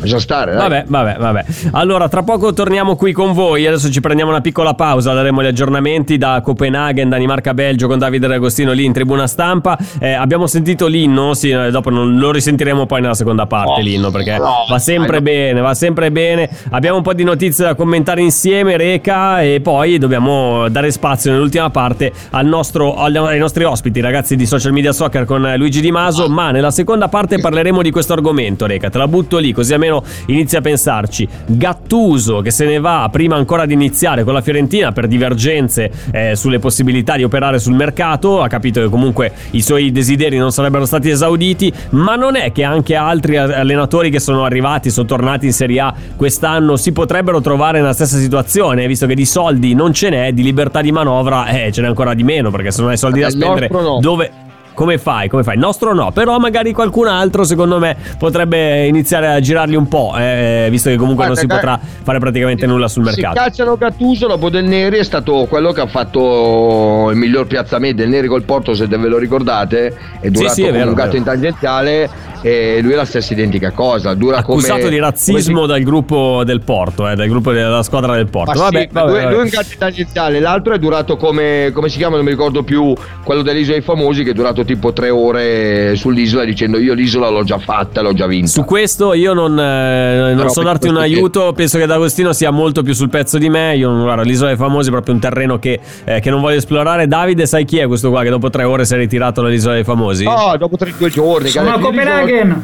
[0.03, 0.53] lascia stare.
[0.53, 0.61] dai.
[0.61, 1.45] Vabbè, vabbè, vabbè.
[1.71, 3.65] Allora, tra poco torniamo qui con voi.
[3.67, 8.27] Adesso ci prendiamo una piccola pausa, daremo gli aggiornamenti da Copenaghen, Danimarca, Belgio con Davide
[8.27, 9.77] D'Agostino lì in tribuna stampa.
[9.99, 14.09] Eh, abbiamo sentito l'inno, sì, eh, dopo non lo risentiremo poi nella seconda parte l'inno
[14.11, 16.49] perché no, va sempre dai, bene, va sempre bene.
[16.71, 21.69] Abbiamo un po' di notizie da commentare insieme, Reca, e poi dobbiamo dare spazio nell'ultima
[21.69, 26.27] parte al nostro, ai nostri ospiti, ragazzi di Social Media Soccer con Luigi Di Maso,
[26.29, 29.92] ma nella seconda parte parleremo di questo argomento, Reca, te la butto lì così almeno
[30.27, 31.27] inizi a pensarci.
[31.45, 36.35] Gattuso che se ne va prima ancora di iniziare con la Fiorentina per divergenze eh,
[36.35, 40.85] sulle possibilità di operare sul mercato, ha capito che comunque i suoi desideri non sarebbero
[40.85, 45.53] stati esauditi, ma non è che anche altri allenatori che sono arrivati, sono tornati in
[45.53, 50.09] Serie A quest'anno si potrebbero trovare nella stessa situazione, visto che di soldi non ce
[50.09, 52.97] n'è, di libertà di manovra eh, ce n'è ancora di meno, perché se non hai
[52.97, 53.99] soldi da spendere no.
[53.99, 54.31] dove...
[54.73, 55.29] Come fai?
[55.29, 55.53] Come fai?
[55.55, 60.13] Il nostro no, però magari qualcun altro secondo me potrebbe iniziare a girarli un po',
[60.17, 63.35] eh, visto che comunque non si Guarda, potrà fare praticamente nulla sul mercato.
[63.35, 68.09] cacciano Gattuso dopo Del Neri è stato quello che ha fatto il miglior piazzamento Del
[68.09, 70.97] Neri col Porto se ve lo ricordate è durato sì, è come vero, un è
[70.97, 72.09] gatto in tangenziale
[72.41, 76.43] e lui è la stessa identica cosa dura Accusato come di razzismo come dal gruppo
[76.43, 78.51] del Porto, eh, dal gruppo della squadra del si- Porto.
[78.51, 79.25] ma vabbè, sì, vabbè, vabbè.
[79.29, 82.31] lui è un gatto in tangenziale l'altro è durato come come si chiama non mi
[82.31, 86.93] ricordo più quello dell'isola dei famosi che è durato tipo tre ore sull'isola dicendo io
[86.93, 90.87] l'isola l'ho già fatta l'ho già vinta Su questo io non, eh, non so darti
[90.87, 93.75] un questo che- aiuto, penso che D'Agostino sia molto più sul pezzo di me.
[93.75, 97.07] Io guarda, l'isola dei famosi è proprio un terreno che, eh, che non voglio esplorare.
[97.07, 99.83] Davide, sai chi è questo qua che dopo tre ore si è ritirato dall'isola dei
[99.83, 100.23] famosi?
[100.23, 102.63] no dopo tre due giorni Sono a Copenaghen.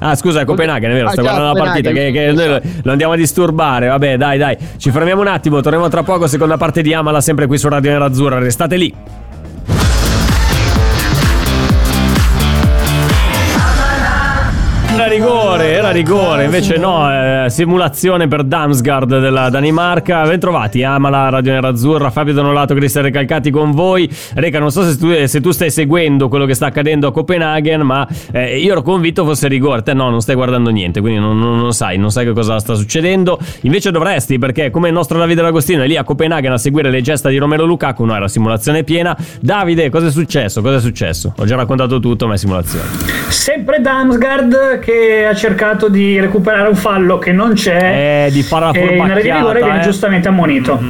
[0.00, 1.90] Ah, scusa, è Copenaghen, è vero, Ah, sta guardando la partita.
[1.90, 3.88] Che, che noi lo, lo andiamo a disturbare.
[3.88, 4.56] Vabbè, dai, dai.
[4.76, 6.28] Ci fermiamo un attimo, torniamo tra poco.
[6.28, 8.38] Seconda parte di Amala, sempre qui su Radio Nerazzurra.
[8.38, 8.94] Restate lì.
[15.08, 20.22] Rigore, era rigore, invece no, eh, simulazione per Damsgaard della Danimarca.
[20.22, 24.08] Bentrovati, Amala, Radio Nerazzurra, Fabio Donolato, Cristian Recalcati con voi.
[24.34, 27.80] Reca, non so se tu, se tu stai seguendo quello che sta accadendo a Copenaghen,
[27.80, 29.82] ma eh, io ero convinto fosse rigore.
[29.82, 32.58] Te no, non stai guardando niente, quindi non, non- non sai, non sai che cosa
[32.58, 33.38] sta succedendo.
[33.62, 37.00] Invece dovresti, perché come il nostro Davide D'Agostino è lì a Copenaghen a seguire le
[37.00, 39.16] gesta di Romero Lukaku, no, era simulazione piena.
[39.40, 40.60] Davide, cosa è successo?
[40.60, 41.32] Cosa è successo?
[41.36, 42.86] Ho già raccontato tutto, ma è simulazione.
[43.28, 48.26] Sempre Damsgaard che ha cercato di recuperare un fallo che non c'è.
[48.26, 49.82] Eh, di fare la e in area di rigore viene eh.
[49.82, 50.80] giustamente ammonito.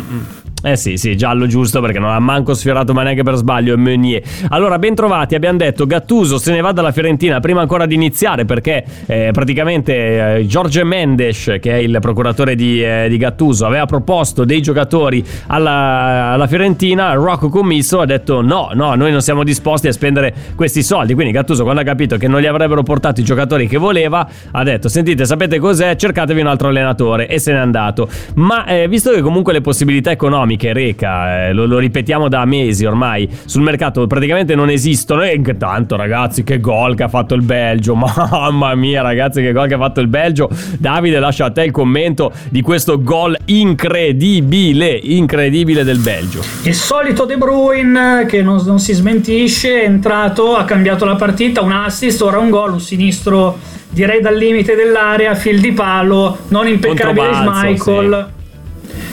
[0.60, 4.20] Eh sì, sì, giallo giusto perché non ha manco sfiorato ma neanche per sbaglio Meunier.
[4.48, 8.44] Allora, ben trovati, abbiamo detto Gattuso se ne va dalla Fiorentina prima ancora di iniziare
[8.44, 13.86] perché eh, praticamente eh, Giorgio Mendes, che è il procuratore di, eh, di, Gattuso, aveva
[13.86, 19.44] proposto dei giocatori alla, alla, Fiorentina, Rocco Commisso ha detto no, no, noi non siamo
[19.44, 21.14] disposti a spendere questi soldi.
[21.14, 24.64] Quindi Gattuso quando ha capito che non gli avrebbero portato i giocatori che voleva, ha
[24.64, 25.94] detto sentite, sapete cos'è?
[25.94, 28.08] Cercatevi un altro allenatore e se n'è andato.
[28.34, 32.44] Ma eh, visto che comunque le possibilità economiche economiche, Reca, eh, lo, lo, ripetiamo da
[32.44, 35.22] mesi ormai, sul mercato praticamente non esistono.
[35.22, 37.94] E tanto, ragazzi, che gol che ha fatto il Belgio.
[37.94, 40.48] Mamma mia, ragazzi, che gol che ha fatto il Belgio.
[40.78, 46.40] Davide, lascio a te il commento di questo gol incredibile, incredibile del Belgio.
[46.62, 51.62] Il solito De Bruyne che non, non si smentisce, è entrato, ha cambiato la partita,
[51.62, 53.58] un assist, ora un gol, un sinistro
[53.90, 58.26] direi dal limite dell'area, fil di palo, non impeccabile Michael.
[58.30, 58.36] Sì.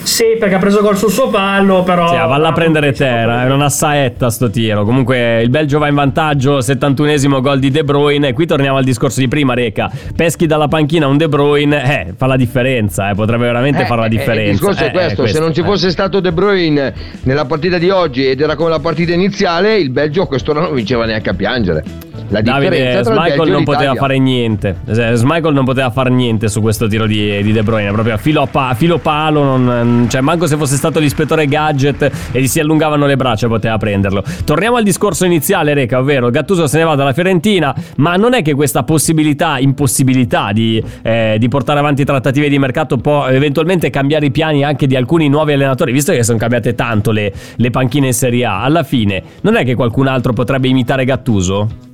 [0.06, 2.08] Sì, perché ha preso gol sul suo pallo, però.
[2.08, 4.86] Sì, valla a prendere terra, è una saetta sto tiro.
[4.86, 8.28] Comunque il Belgio va in vantaggio, 71esimo gol di De Bruyne.
[8.30, 9.92] E qui torniamo al discorso di prima, Reca.
[10.16, 14.02] Peschi dalla panchina un De Bruyne, eh, fa la differenza, eh, potrebbe veramente eh, fare
[14.02, 14.42] la differenza.
[14.42, 17.46] Eh, il discorso è eh, questo, questo, se non ci fosse stato De Bruyne nella
[17.46, 21.06] partita di oggi ed era come la partita iniziale, il Belgio a quest'ora non vinceva
[21.06, 21.84] neanche a piangere.
[22.30, 24.78] La Davide, Smichael non poteva fare niente.
[24.86, 28.42] Smichael non poteva fare niente su questo tiro di, di De Bruyne, proprio a filo,
[28.42, 32.60] a pa, filo palo, non, cioè manco se fosse stato l'ispettore gadget e gli si
[32.60, 34.24] allungavano le braccia poteva prenderlo.
[34.44, 38.42] Torniamo al discorso iniziale, Reca, ovvero Gattuso se ne va dalla Fiorentina, ma non è
[38.42, 44.26] che questa possibilità, impossibilità di, eh, di portare avanti trattative di mercato può eventualmente cambiare
[44.28, 48.08] i piani anche di alcuni nuovi allenatori, visto che sono cambiate tanto le, le panchine
[48.08, 48.64] in Serie A.
[48.64, 51.85] Alla fine, non è che qualcun altro potrebbe imitare Gattuso?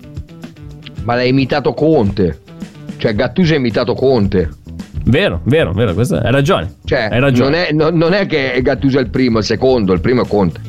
[1.04, 2.40] Ma l'ha imitato Conte.
[2.98, 4.50] Cioè Gattuso ha imitato Conte.
[5.06, 6.76] Vero, vero, vero, questo, hai ragione.
[6.86, 7.50] Cioè, hai ragione.
[7.50, 10.28] Non, è, non, non, è, che Gattuso è il primo, il secondo, il primo è
[10.28, 10.60] Conte.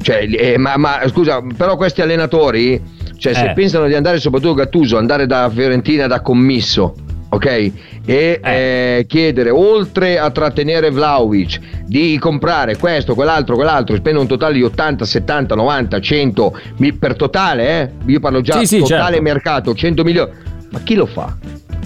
[0.00, 2.80] Cioè, eh, ma, ma, scusa, però questi allenatori,
[3.16, 3.52] cioè, se eh.
[3.52, 6.94] pensano di andare, soprattutto Gattuso, andare da Fiorentina da commisso,
[7.28, 7.72] ok?
[8.08, 8.96] E eh.
[9.00, 14.62] Eh, chiedere, oltre a trattenere Vlaovic, di comprare questo, quell'altro, quell'altro, spendere un totale di
[14.62, 16.58] 80, 70, 90, 100,
[16.98, 17.90] per totale, eh?
[18.06, 19.22] Io parlo già sì, totale certo.
[19.22, 20.30] mercato, 100 milioni.
[20.70, 21.36] Ma chi lo fa?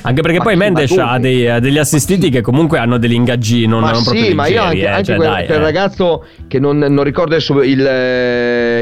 [0.03, 3.81] Anche perché ma poi Mendes ha, dei, degli assistiti che comunque hanno degli ingaggi non,
[3.81, 5.63] ma non proprio sì, leggeri, ma io anche, eh, anche cioè, quel, dai, quel eh.
[5.63, 7.81] ragazzo che non, non ricordo adesso il,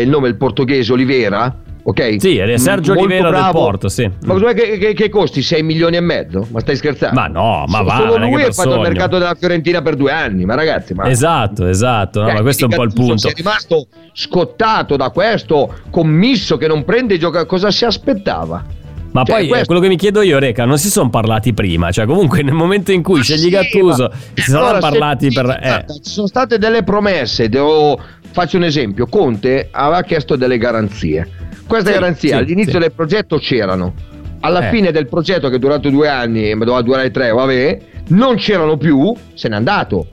[0.03, 2.17] il nome, il portoghese, Olivera ok?
[2.19, 3.31] Sì, è Sergio Molto bravo.
[3.31, 4.11] del Porto, sì.
[4.25, 4.47] Ma mm.
[4.55, 6.47] che, che, che, costi 6 milioni e mezzo?
[6.51, 7.19] Ma stai scherzando?
[7.19, 7.97] Ma no, ma va.
[7.97, 11.09] Solo lui ha fatto il mercato della Fiorentina per due anni, ma ragazzi, ma...
[11.09, 13.29] Esatto, esatto, no, eh, ma questo è un po' il punto.
[13.29, 18.79] È rimasto scottato da questo commisso che non prende i giocatori, cosa si aspettava?
[19.13, 19.67] Ma cioè, poi questo...
[19.67, 22.93] quello che mi chiedo io, Reca, non si sono parlati prima, cioè comunque nel momento
[22.93, 24.17] in cui ma scegli sì, Gattuso ma...
[24.35, 25.59] si saranno allora, parlati per...
[25.61, 25.85] Eh.
[26.03, 27.99] Ci sono state delle promesse, devo...
[28.31, 32.79] faccio un esempio, Conte aveva chiesto delle garanzie queste sì, garanzie sì, all'inizio sì.
[32.81, 33.95] del progetto c'erano.
[34.41, 34.71] Alla eh.
[34.71, 37.79] fine del progetto, che è durato due anni, ma doveva durare tre, vabbè,
[38.09, 40.07] non c'erano più, se n'è andato.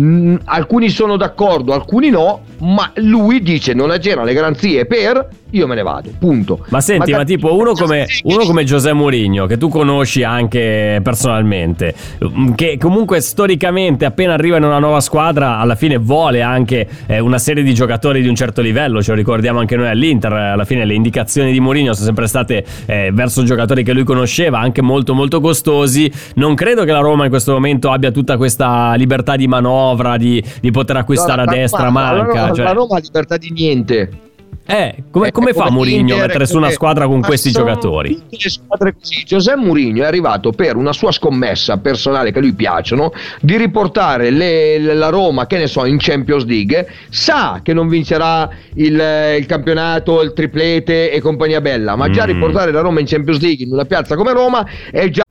[0.00, 5.66] Mm, alcuni sono d'accordo, alcuni no, ma lui dice non c'erano le garanzie per io
[5.66, 6.64] me ne vado, punto.
[6.68, 11.00] Ma senti, ma, ma tipo uno come, uno come Giuseppe Mourinho, che tu conosci anche
[11.02, 16.88] personalmente, mm, che comunque storicamente appena arriva in una nuova squadra, alla fine vuole anche
[17.06, 20.32] eh, una serie di giocatori di un certo livello, ce lo ricordiamo anche noi all'Inter,
[20.32, 24.58] alla fine le indicazioni di Mourinho sono sempre state eh, verso giocatori che lui conosceva,
[24.58, 26.10] anche molto molto costosi.
[26.36, 29.80] Non credo che la Roma in questo momento abbia tutta questa libertà di manovra,
[30.16, 32.12] di, di poter acquistare no, a destra, manca.
[32.12, 32.64] La Roma, cioè...
[32.64, 34.30] la Roma ha libertà di niente.
[34.64, 38.22] Eh, come, eh, come fa Mourinho a mettere su una squadra con questi giocatori?
[38.30, 39.24] Le squadre così.
[39.24, 44.30] Giuseppe Mourinho è arrivato per una sua scommessa personale che a lui piacciono di riportare
[44.30, 46.88] le, la Roma, che ne so, in Champions League.
[47.10, 52.12] Sa che non vincerà il, il campionato, il triplete e compagnia bella, ma mm.
[52.12, 55.22] già riportare la Roma in Champions League in una piazza come Roma è già.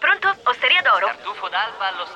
[0.00, 0.28] Pronto?
[0.44, 1.06] Osteria d'oro?
[1.06, 2.15] Tartufo d'alba allo stand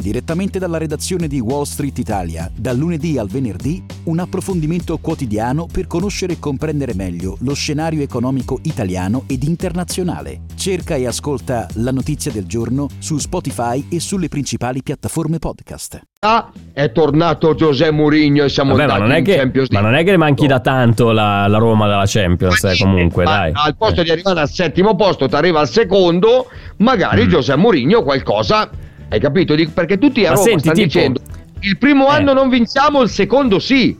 [0.00, 5.88] Direttamente dalla redazione di Wall Street Italia, dal lunedì al venerdì, un approfondimento quotidiano per
[5.88, 10.42] conoscere e comprendere meglio lo scenario economico italiano ed internazionale.
[10.54, 16.00] Cerca e ascolta la notizia del giorno su Spotify e sulle principali piattaforme podcast.
[16.20, 19.68] Ah, è tornato Giuseppe Mourinho e siamo Vabbè, ma andati non, è in che, Champions
[19.70, 23.24] ma non è che ne manchi da tanto la, la Roma dalla Champions, eh, comunque,
[23.24, 23.50] Ma dai.
[23.52, 24.04] al posto Eh.
[24.04, 27.28] di arrivare al settimo posto, ti arriva al secondo, magari Mm.
[27.28, 28.70] Giuseppe Mourinho qualcosa,
[29.08, 29.54] hai capito?
[29.74, 31.20] Perché tutti a Ma Roma senti, stanno tipo- dicendo
[31.60, 32.10] il primo Eh.
[32.14, 33.96] anno non vinciamo, il secondo sì.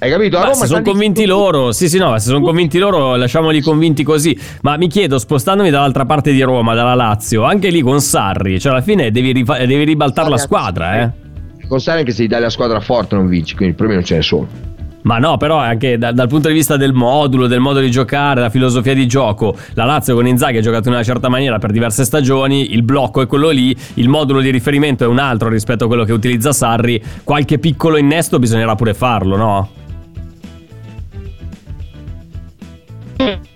[0.00, 0.36] Hai capito?
[0.36, 3.16] A Ma Roma se sono convinti dicendo- loro, sì, sì, no, se sono convinti loro,
[3.16, 4.38] lasciamoli convinti così.
[4.62, 8.70] Ma mi chiedo, spostandomi dall'altra parte di Roma, dalla Lazio, anche lì con Sarri, cioè
[8.72, 11.10] alla fine devi, ribaltare la squadra, eh.
[11.66, 14.08] Con Sarri anche se gli dai la squadra forte non vinci, quindi il problema non
[14.08, 14.48] ce ne sono.
[15.08, 18.42] Ma no, però anche da- dal punto di vista del modulo, del modo di giocare,
[18.42, 21.70] la filosofia di gioco, la Lazio con Inzaghi ha giocato in una certa maniera per
[21.72, 25.84] diverse stagioni, il blocco è quello lì, il modulo di riferimento è un altro rispetto
[25.84, 29.68] a quello che utilizza Sarri, qualche piccolo innesto bisognerà pure farlo, no?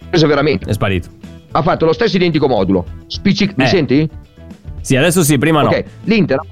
[0.09, 0.71] Preso veramente.
[0.71, 1.09] È sparito.
[1.51, 2.87] Ha fatto lo stesso identico modulo.
[3.09, 3.69] Spiccic- mi Eh.
[3.69, 4.09] senti?
[4.81, 5.69] Sì, adesso sì, prima no.
[5.69, 6.45] Ok, l'Inter ha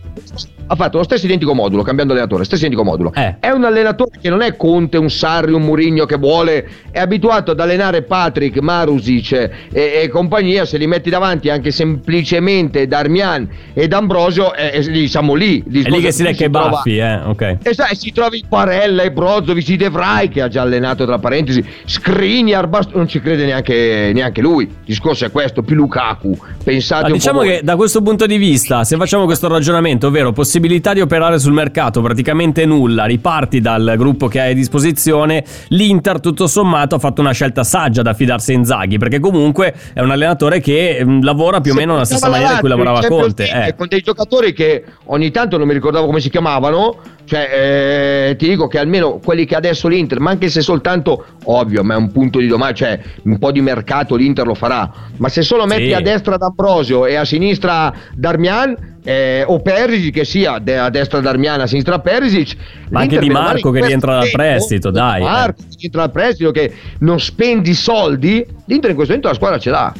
[0.76, 3.12] fatto lo stesso identico modulo, cambiando allenatore, stesso identico modulo.
[3.14, 3.36] Eh.
[3.40, 7.52] È un allenatore che non è Conte, un Sarri, un Murigno che vuole, è abituato
[7.52, 13.92] ad allenare Patrick, Marusic e, e compagnia, se li metti davanti anche semplicemente Darmian ed
[13.92, 15.60] Ambrosio, eh, eh, lì siamo lì.
[15.60, 17.56] È lì che si lecca i trova- baffi, eh, ok.
[17.62, 21.18] E sai, si trova in Parella e Brozovic De Vrij che ha già allenato tra
[21.18, 24.64] parentesi Skriniar, Bast- non ci crede neanche, neanche lui.
[24.64, 26.36] Il discorso è questo, più Lukaku.
[26.62, 27.56] Pensate Ma un diciamo po' voi.
[27.56, 31.54] che da questo punto di vista, se facciamo questo ragionamento, ovvero possibilità di operare sul
[31.54, 37.22] mercato praticamente nulla, riparti dal gruppo che hai a disposizione, l'Inter tutto sommato ha fatto
[37.22, 41.62] una scelta saggia da fidarsi in Zaghi, perché comunque è un allenatore che mm, lavora
[41.62, 43.48] più o meno nella stessa maniera in cui lavorava Conte.
[43.48, 43.74] Eh.
[43.74, 46.98] Con dei giocatori che ogni tanto non mi ricordavo come si chiamavano.
[47.30, 51.84] Cioè, eh, ti dico che almeno quelli che adesso l'Inter, ma anche se soltanto, ovvio,
[51.84, 54.90] ma è un punto di domani, cioè un po' di mercato l'Inter lo farà.
[55.18, 55.92] Ma se solo metti Sì.
[55.92, 61.60] a destra D'Ambrosio e a sinistra Darmian, eh, o Perisic, che sia a destra Darmian,
[61.60, 62.56] a sinistra Perisic,
[62.88, 65.24] Ma anche Di Marco che rientra dal prestito, dai, eh.
[65.24, 69.58] Marco che rientra dal prestito, che non spendi soldi, l'Inter in questo momento la squadra
[69.60, 69.94] ce l'ha.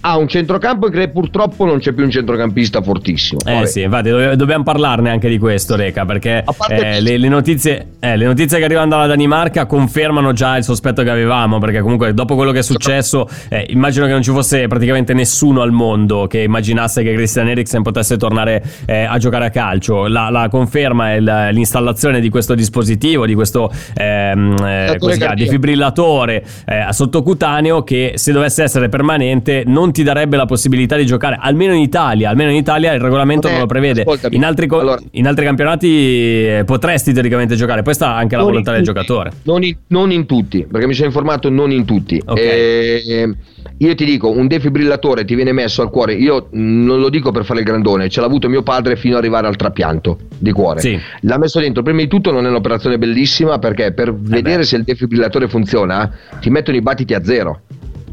[0.00, 3.40] Ha un centrocampo che purtroppo non c'è più un centrocampista fortissimo.
[3.44, 3.66] Eh Vabbè.
[3.66, 8.16] sì, infatti dove- dobbiamo parlarne anche di questo, Reca, perché eh, le, le notizie, eh,
[8.16, 12.36] le notizie che arrivano dalla Danimarca confermano già il sospetto che avevamo, perché comunque dopo
[12.36, 16.42] quello che è successo, eh, immagino che non ci fosse praticamente nessuno al mondo che
[16.42, 20.06] immaginasse che Christian Eriksen potesse tornare eh, a giocare a calcio.
[20.06, 24.96] La, la conferma è la- l'installazione di questo dispositivo, di questo ehm, eh,
[25.34, 31.36] defibrillatore eh, sottocutaneo che se dovesse essere permanente non ti darebbe la possibilità di giocare,
[31.40, 34.04] almeno in Italia, almeno in Italia il regolamento Non è- non lo prevede.
[34.30, 38.42] In altri, co- allora- in altri campionati eh, potresti teoricamente giocare, poi sta anche la
[38.42, 39.30] Non volontà del tutti, giocatore.
[39.44, 42.20] Non in, non in tutti, perché mi sono informato non in tutti.
[42.24, 42.38] Ok.
[42.38, 43.34] Eh,
[43.80, 47.44] io ti dico, un defibrillatore ti viene messo al cuore, io non lo dico per
[47.44, 50.80] fare il grandone, ce l'ha avuto mio padre fino ad arrivare al trapianto di cuore.
[50.80, 50.98] Sì.
[51.22, 54.64] L'ha messo dentro, prima di tutto non è un'operazione bellissima perché per vedere Eh beh.
[54.64, 57.60] se il defibrillatore funziona ti mettono i battiti a zero.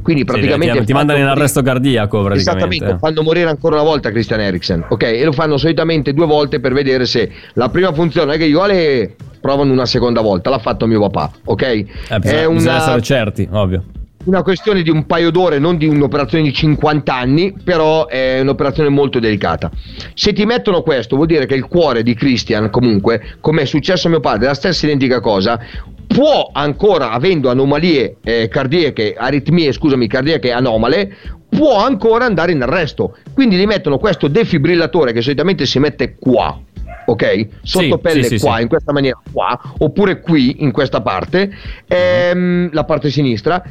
[0.05, 0.79] Quindi Sì, praticamente...
[0.81, 2.75] ti, ti mandano in arresto cardiaco praticamente.
[2.75, 5.01] Esattamente, fanno morire ancora una volta Christian Eriksen, ok?
[5.01, 8.33] E lo fanno solitamente due volte per vedere se la prima funziona.
[8.33, 11.61] È che io Ale provano una seconda volta, l'ha fatto mio papà, ok?
[11.63, 11.85] Eh,
[12.19, 13.83] bisogna, è bisogna essere una, certi, ovvio.
[14.25, 18.89] Una questione di un paio d'ore, non di un'operazione di 50 anni, però è un'operazione
[18.89, 19.71] molto delicata.
[20.13, 24.07] Se ti mettono questo, vuol dire che il cuore di Christian, comunque, come è successo
[24.07, 25.59] a mio padre, la stessa identica cosa,
[26.07, 31.15] può ancora, avendo anomalie eh, cardiache, aritmie, scusami, cardiache anomale,
[31.49, 33.17] può ancora andare in arresto.
[33.33, 36.59] Quindi gli mettono questo defibrillatore che solitamente si mette qua.
[37.07, 37.47] Ok?
[37.61, 38.63] Sotto Sì, pelle sì, qua, sì.
[38.63, 41.51] in questa maniera qua, oppure qui, in questa parte,
[41.88, 43.63] ehm, la parte sinistra,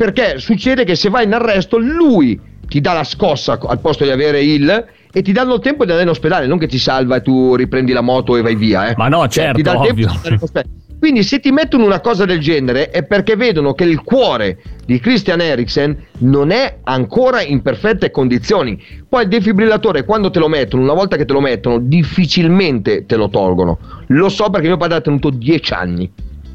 [0.00, 4.10] perché succede che se vai in arresto lui ti dà la scossa al posto di
[4.10, 7.16] avere il e ti danno il tempo di andare in ospedale, non che ti salva
[7.16, 8.88] e tu riprendi la moto e vai via.
[8.88, 8.94] Eh.
[8.96, 10.38] Ma no, certo, ti dà il tempo ovvio.
[10.40, 10.68] ospedale.
[10.98, 14.98] Quindi se ti mettono una cosa del genere è perché vedono che il cuore di
[15.00, 18.82] Christian Eriksen non è ancora in perfette condizioni.
[19.06, 23.16] Poi il defibrillatore quando te lo mettono, una volta che te lo mettono, difficilmente te
[23.16, 23.78] lo tolgono.
[24.06, 26.10] Lo so perché mio padre ha tenuto 10 anni.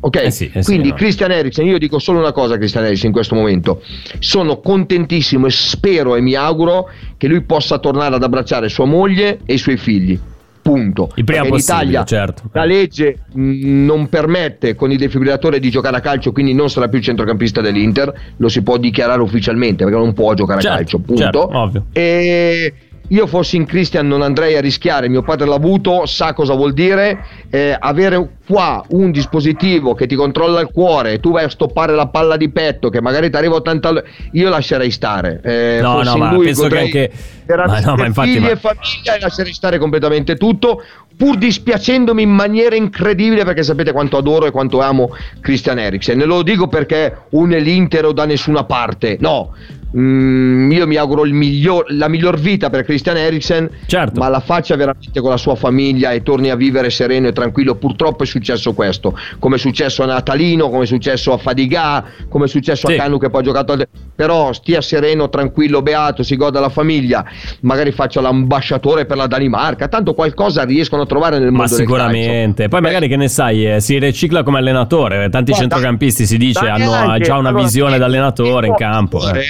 [0.05, 0.17] Ok?
[0.17, 0.95] Eh sì, eh sì, Quindi no.
[0.95, 3.81] Christian Eriksen, io dico solo una cosa a Christian Eriksen in questo momento.
[4.19, 9.39] Sono contentissimo e spero e mi auguro che lui possa tornare ad abbracciare sua moglie
[9.45, 10.19] e i suoi figli.
[10.61, 11.09] Punto.
[11.15, 12.43] Il prima Perché in Italia certo.
[12.53, 16.87] la legge mh, non permette con il defibrillatore di giocare a calcio, quindi non sarà
[16.87, 20.99] più centrocampista dell'Inter, lo si può dichiarare ufficialmente perché non può giocare Certo, a calcio,
[20.99, 21.21] punto.
[21.21, 21.85] certo, ovvio.
[21.93, 22.73] E
[23.09, 26.73] io fossi in Christian non andrei a rischiare, mio padre l'ha avuto, sa cosa vuol
[26.73, 27.23] dire.
[27.49, 31.93] Eh, avere qua un dispositivo che ti controlla il cuore e tu vai a stoppare
[31.93, 35.39] la palla di petto che magari ti arriva 80 all- io lascerei stare.
[35.43, 37.11] Eh, No, no, ma lui, penso che anche-
[37.45, 40.81] veramente Ma no, ma infatti, figli ma- e famiglia e lascerei stare completamente tutto
[41.15, 46.19] pur dispiacendomi in maniera incredibile perché sapete quanto adoro e quanto amo Christian Eriksen.
[46.19, 49.15] E lo dico perché un è l'Inter o da nessuna parte.
[49.21, 49.53] No
[49.97, 54.19] Mm, io mi auguro il miglior- la miglior vita per Christian Eriksen Certo.
[54.19, 57.75] ma la faccia veramente con la sua famiglia e torni a vivere sereno e tranquillo
[57.75, 62.43] purtroppo è successo questo come è successo a Natalino come è successo a Fadiga come
[62.45, 62.93] è successo Sì.
[62.95, 66.69] a Canu che poi ha giocato al- però stia sereno tranquillo beato si goda la
[66.69, 67.23] famiglia
[67.61, 71.85] magari faccia l'ambasciatore per la Danimarca tanto qualcosa riescono a trovare nel Ma mondo del
[71.85, 72.67] sicuramente.
[72.67, 75.29] Poi magari che ne sai, eh, si ricicla come allenatore.
[75.29, 79.19] Tanti Guarda, centrocampisti si dice hanno anche, già una allora, visione da allenatore in campo.
[79.29, 79.41] eh.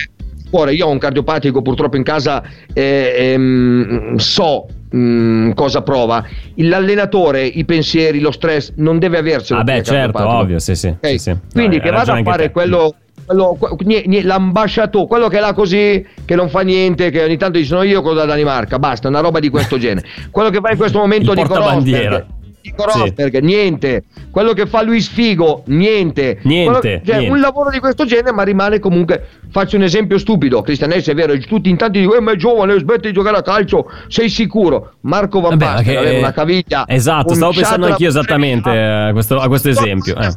[0.56, 2.42] Cuore- io ho un cardiopatico purtroppo in casa
[2.74, 6.24] e ehm, so mm, cosa prova
[6.56, 10.76] l'allenatore i pensieri lo stress non deve avercelo Ah, beh, chi è certo, ovvio, sì,
[10.76, 10.88] sì.
[10.88, 11.08] Ok?
[11.10, 11.36] sì, sì.
[11.52, 12.52] quindi No, che vada a fare te.
[12.52, 13.58] quello quello-
[14.24, 18.02] l'ambasciatore, quello che è là così, che non fa niente, che ogni tanto dicono io
[18.04, 20.06] con la Danimarca, basta, una roba di questo genere.
[20.30, 22.10] Quello che fa in questo momento Nico portabandiera.
[22.10, 22.26] Rosberg,
[22.62, 23.00] Nico Sì.
[23.00, 24.04] Rosberg, niente.
[24.30, 26.38] Quello che fa Luis Figo, niente.
[26.44, 27.32] Niente, Quello- cioè, niente.
[27.32, 29.24] Un lavoro di questo genere, ma rimane comunque.
[29.56, 30.62] Faccio un esempio stupido.
[30.62, 33.38] Cristian Essi è vero, tutti in tanti dicono: eh, ma è giovane, smetti di giocare
[33.38, 34.96] a calcio, sei sicuro?
[35.04, 36.84] Marco Van Basten che- aveva una caviglia.
[36.86, 40.18] Esatto, un stavo pensando anch'io esattamente a questo, a questo esempio.
[40.18, 40.28] Eh.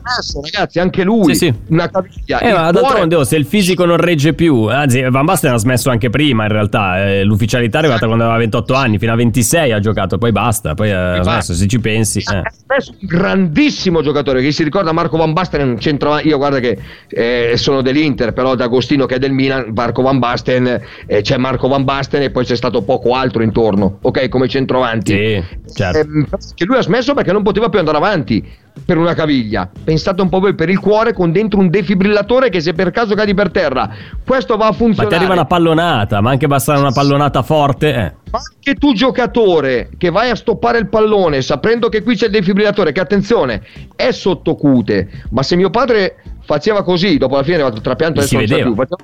[0.52, 1.34] ragazzi, anche lui.
[1.34, 1.54] Sì, sì.
[1.70, 2.38] Una caviglia.
[2.38, 5.58] Eh, ma cuore- d'altronde, oh, se il fisico non regge più, anzi, Van Basten ha
[5.58, 6.44] smesso anche prima.
[6.44, 10.18] In realtà, eh, l'ufficialità è arrivata quando aveva 28 anni, fino a 26 ha giocato,
[10.18, 10.74] poi basta.
[10.74, 11.54] Poi ha smesso.
[11.54, 12.42] Se ci pensi, eh.
[12.68, 16.60] Adesso un grandissimo giocatore che si ricorda Marco Van Basten è un centravanti io guarda
[16.60, 16.78] che
[17.08, 21.66] eh, sono dell'Inter però D'Agostino che è del Milan Marco Van Basten eh, c'è Marco
[21.66, 25.44] Van Basten e poi c'è stato poco altro intorno ok come centravanti Sì,
[25.74, 25.98] certo.
[25.98, 28.46] Ehm, che lui ha smesso perché non poteva più andare avanti
[28.84, 32.60] per una caviglia pensate un po' voi per il cuore con dentro un defibrillatore che
[32.60, 33.90] se per caso cadi per terra
[34.24, 37.88] questo va a Ma funzionare ti arriva una pallonata, ma anche bastare una pallonata forte.
[37.88, 38.12] Eh.
[38.30, 42.32] ma anche tu giocatore che vai a stoppare il pallone sapendo che qui c'è il
[42.32, 43.62] defibrillatore che attenzione
[43.96, 46.16] è sottocute ma se mio padre
[46.48, 48.62] faceva così dopo la fine del trapianto Si vedeva.
[48.62, 48.96] più, faceva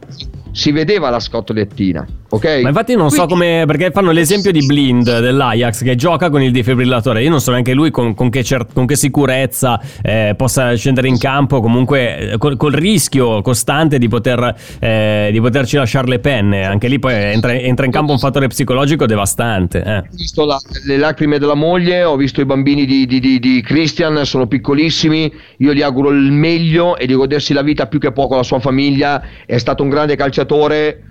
[0.51, 3.65] si vedeva la scotolettina ok Ma infatti non so Quindi- come.
[3.67, 7.23] Perché fanno l'esempio di Blind dell'Ajax che gioca con il defibrillatore.
[7.23, 11.09] Io non so neanche lui con, con che, cer- con che sicurezza eh, possa scendere
[11.09, 11.61] in campo.
[11.61, 16.65] Comunque eh, col, col rischio costante di, poter, eh, di poterci lasciare le penne.
[16.65, 19.83] Anche lì poi entra, entra in campo un fattore psicologico devastante.
[19.83, 19.97] eh.
[19.99, 24.25] Ho visto la- le lacrime della moglie, ho visto i bambini di, di- di- Christian,
[24.25, 28.29] sono piccolissimi, io gli auguro il meglio e di godersi la vita più che poco
[28.29, 31.03] con la sua famiglia, è stato un grande calciatore.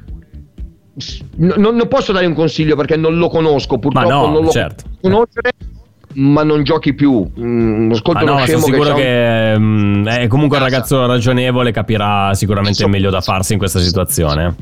[1.37, 4.83] Non, non posso dare un consiglio perché non lo conosco, purtroppo no, non lo certo.
[5.01, 5.51] conoscere,
[6.13, 7.27] ma non giochi più.
[7.39, 12.83] Mm, ascolta no, sono sicuro un- che, mm, è comunque un ragazzo ragionevole, capirà sicuramente
[12.83, 14.55] il meglio da farsi in questa situazione.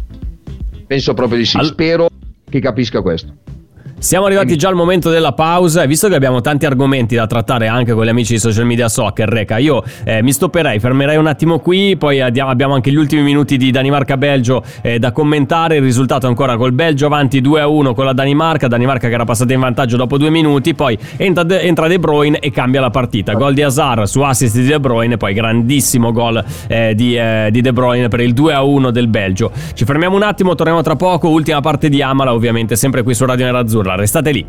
[0.87, 2.07] Penso proprio di sì, Al- spero
[2.49, 3.33] che capisca questo.
[4.01, 7.67] Siamo arrivati già al momento della pausa e visto che abbiamo tanti argomenti da trattare
[7.67, 11.27] anche con gli amici di social media soccer, Reca, io eh, mi stopperei, fermerei un
[11.27, 16.25] attimo qui, poi abbiamo anche gli ultimi minuti di Danimarca-Belgio eh, da commentare, il risultato
[16.25, 20.17] ancora col Belgio avanti 2-1 con la Danimarca, Danimarca che era passata in vantaggio dopo
[20.17, 24.05] due minuti, poi entra De, entra De Bruyne e cambia la partita, gol di Hazard
[24.05, 28.21] su assist di De Bruyne, poi grandissimo gol eh, di, eh, di De Bruyne per
[28.21, 29.51] il 2-1 del Belgio.
[29.75, 33.25] Ci fermiamo un attimo, torniamo tra poco, ultima parte di Amala ovviamente sempre qui su
[33.25, 34.45] Radio Nerazzurra, restate lì.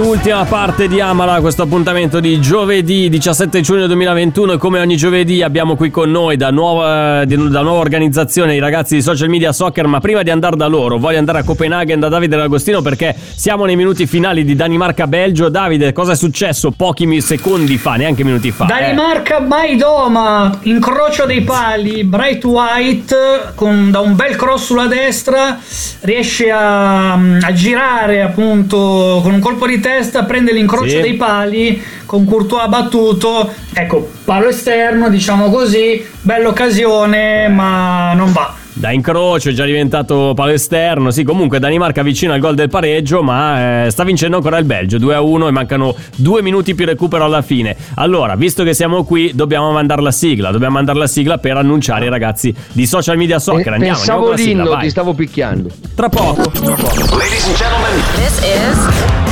[0.00, 5.42] Ultima parte di Amala, questo appuntamento di giovedì 17 giugno 2021 e come ogni giovedì
[5.42, 9.86] abbiamo qui con noi da nuova, da nuova organizzazione i ragazzi di social media soccer
[9.86, 13.66] ma prima di andare da loro voglio andare a Copenaghen da Davide D'Agostino perché siamo
[13.66, 15.50] nei minuti finali di Danimarca-Belgio.
[15.50, 18.64] Davide cosa è successo pochi secondi fa, neanche minuti fa?
[18.64, 25.58] Eh, Danimarca Maidoma, incrocio dei pali, Bright White con, da un bel cross sulla destra
[26.00, 29.88] riesce a, a girare appunto con un colpo di testa,
[30.26, 31.00] prende l'incrocio Sì.
[31.00, 38.54] dei pali con Courtois battuto, ecco palo esterno diciamo così, bella occasione ma non va.
[38.72, 41.10] Da incrocio è già diventato palo esterno.
[41.10, 44.96] Sì, comunque Danimarca vicino al gol del pareggio, ma eh, sta vincendo ancora il Belgio
[44.96, 47.76] 2-1 e mancano due minuti più recupero alla fine.
[47.96, 50.50] Allora, visto che siamo qui, dobbiamo mandare la sigla.
[50.50, 53.72] Dobbiamo mandare la sigla per annunciare i ragazzi di social media soccer.
[53.74, 54.82] Andiamo, andiamo Pensavo con la sigla, vai.
[54.84, 55.68] ti stavo picchiando.
[55.94, 56.50] Tra poco.
[56.50, 59.29] This is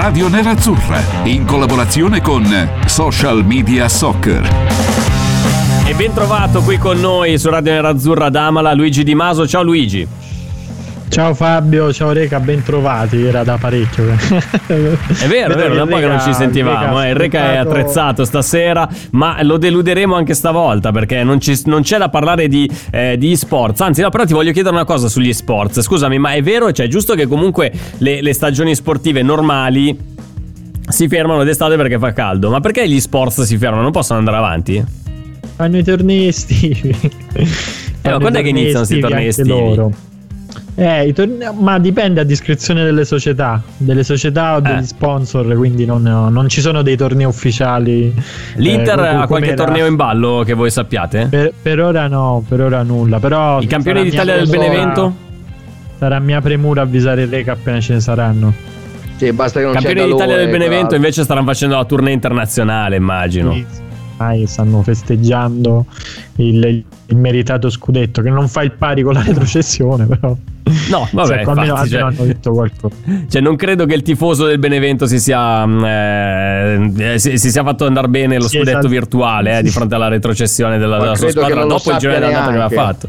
[0.00, 2.44] Radio Nerazzurra in collaborazione con
[2.86, 4.48] Social Media Soccer.
[5.84, 9.44] E ben trovato qui con noi su Radio Nerazzurra ad Amala, Luigi Di Maso.
[9.48, 10.06] Ciao Luigi.
[11.08, 14.04] Ciao Fabio, ciao Reca, ben trovati, era da parecchio.
[14.06, 17.02] È vero, è vero, da un po' che non ci sentivamo.
[17.02, 17.08] eh.
[17.10, 21.98] Il Reca è attrezzato stasera, ma lo deluderemo anche stavolta perché non, ci- non c'è
[21.98, 23.80] da parlare di, eh, di sports.
[23.80, 25.80] Anzi, no, però ti voglio chiedere una cosa sugli sports.
[25.80, 29.98] Scusami, ma è vero, cioè, è giusto che comunque le, le stagioni sportive normali
[30.88, 33.82] si fermano d'estate perché fa caldo, ma perché gli sports si fermano?
[33.82, 34.84] Non possono andare avanti?
[35.56, 36.94] Fanno i tornei estivi.
[38.02, 39.48] Eh, ma quando è che iniziano questi tornei estivi?
[39.48, 39.92] loro.
[40.80, 44.60] Eh, i tornei- ma dipende a discrezione delle società, delle società o Eh.
[44.62, 48.14] degli sponsor, quindi non, non ci sono dei tornei ufficiali.
[48.54, 51.26] L'Inter eh, ha qualche era- torneo in ballo che voi sappiate?
[51.28, 53.18] Per, per ora no, per ora nulla.
[53.18, 55.12] Però I campioni d'Italia del Benevento?
[55.98, 58.52] Sarà mia premura avvisare il Reca appena ce ne saranno.
[59.16, 62.94] Sì, basta che non Campioni c'è d'Italia del Benevento invece staranno facendo la tournée internazionale,
[62.94, 63.52] immagino.
[63.52, 63.66] Sì,
[64.16, 65.86] ormai stanno festeggiando
[66.36, 70.36] il, il meritato scudetto che non fa il pari con la retrocessione però
[70.90, 72.94] No, vabbè, almeno, infatti, almeno cioè- hanno detto qualcosa
[73.28, 77.62] Cioè, non credo che il tifoso del Benevento si sia, mm, eh, si, si sia
[77.62, 78.88] fatto andare bene lo Sì, scudetto esatto.
[78.88, 82.44] virtuale eh, di fronte alla retrocessione della, della sua squadra dopo il sappia girone d'andata
[82.44, 83.08] che aveva fatto.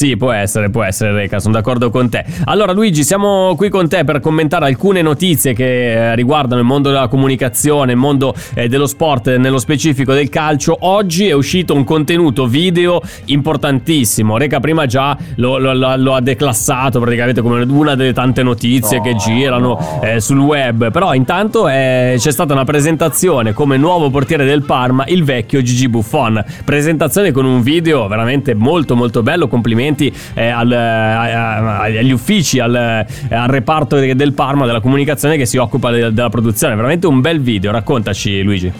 [0.00, 2.24] Sì, può essere, può essere, Reca, sono d'accordo con te.
[2.44, 6.88] Allora, Luigi, siamo qui con te per commentare alcune notizie che eh, riguardano il mondo
[6.88, 10.74] della comunicazione, il mondo eh, dello sport, nello specifico del calcio.
[10.80, 14.38] Oggi è uscito un contenuto video importantissimo.
[14.38, 19.02] Reca prima già lo, lo- lo- lo ha declassato praticamente come una delle tante notizie
[19.02, 20.90] che girano eh, sul web.
[20.90, 25.90] Però intanto eh, c'è stata una presentazione come nuovo portiere del Parma, il vecchio Gigi
[25.90, 26.42] Buffon.
[26.64, 29.46] Presentazione con un video veramente molto molto bello.
[29.46, 34.80] Complimenti eh, al- a- a- agli uffici, al, eh, al reparto de- del Parma, della
[34.80, 36.74] comunicazione che si occupa de- della produzione.
[36.74, 37.70] Veramente un bel video.
[37.72, 38.72] Raccontaci, Luigi.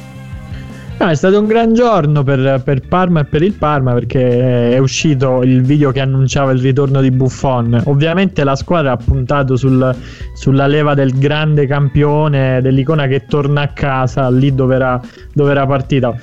[1.01, 4.77] No, è stato un gran giorno per, per Parma e per il Parma perché è
[4.77, 7.81] uscito il video che annunciava il ritorno di Buffon.
[7.87, 9.97] Ovviamente la squadra ha puntato sul-
[10.35, 15.01] sulla leva del grande campione, dell'icona che torna a casa lì dove era,
[15.33, 16.15] dove era partita.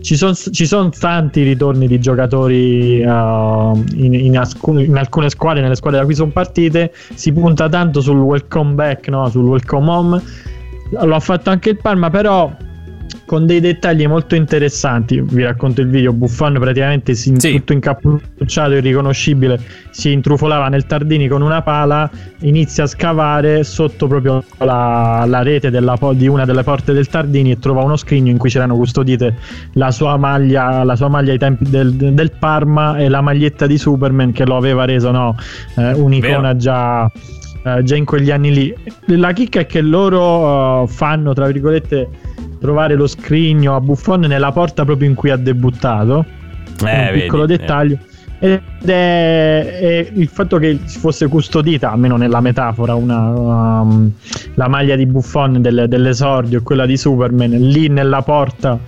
[0.00, 5.74] Ci sono son tanti ritorni di giocatori uh, in, in ascu- in alcune squadre, nelle
[5.74, 6.92] squadre da cui sono partite.
[7.14, 9.28] Si punta tanto sul welcome back, no?
[9.28, 10.22] sul welcome home.
[10.90, 12.50] Lo ha fatto anche il Parma, però
[13.24, 15.20] con dei dettagli molto interessanti.
[15.20, 16.12] Vi racconto il video.
[16.12, 17.52] Buffon praticamente si, Sì.
[17.56, 24.42] tutto incappucciato, irriconoscibile, si intrufolava nel Tardini con una pala, inizia a scavare sotto proprio
[24.58, 28.38] la, la rete della di una delle porte del Tardini e trova uno scrigno in
[28.38, 29.36] cui c'erano custodite
[29.74, 33.76] la sua maglia, la sua maglia ai tempi del, del Parma e la maglietta di
[33.76, 35.36] Superman che lo aveva reso no,
[35.76, 36.56] eh, un'icona Vero.
[36.56, 37.10] già
[37.64, 38.74] eh, già in quegli anni lì.
[39.06, 42.08] La chicca è che loro eh, fanno, tra virgolette,
[42.58, 46.24] trovare lo scrigno a Buffon nella porta proprio in cui ha debuttato.
[46.84, 47.46] Eh, un vedi, piccolo eh.
[47.46, 47.98] dettaglio.
[48.40, 54.12] Ed è, è il fatto che si fosse custodita, almeno nella metafora, una, um,
[54.54, 58.78] la maglia di Buffon del- dell'esordio e quella di Superman lì nella porta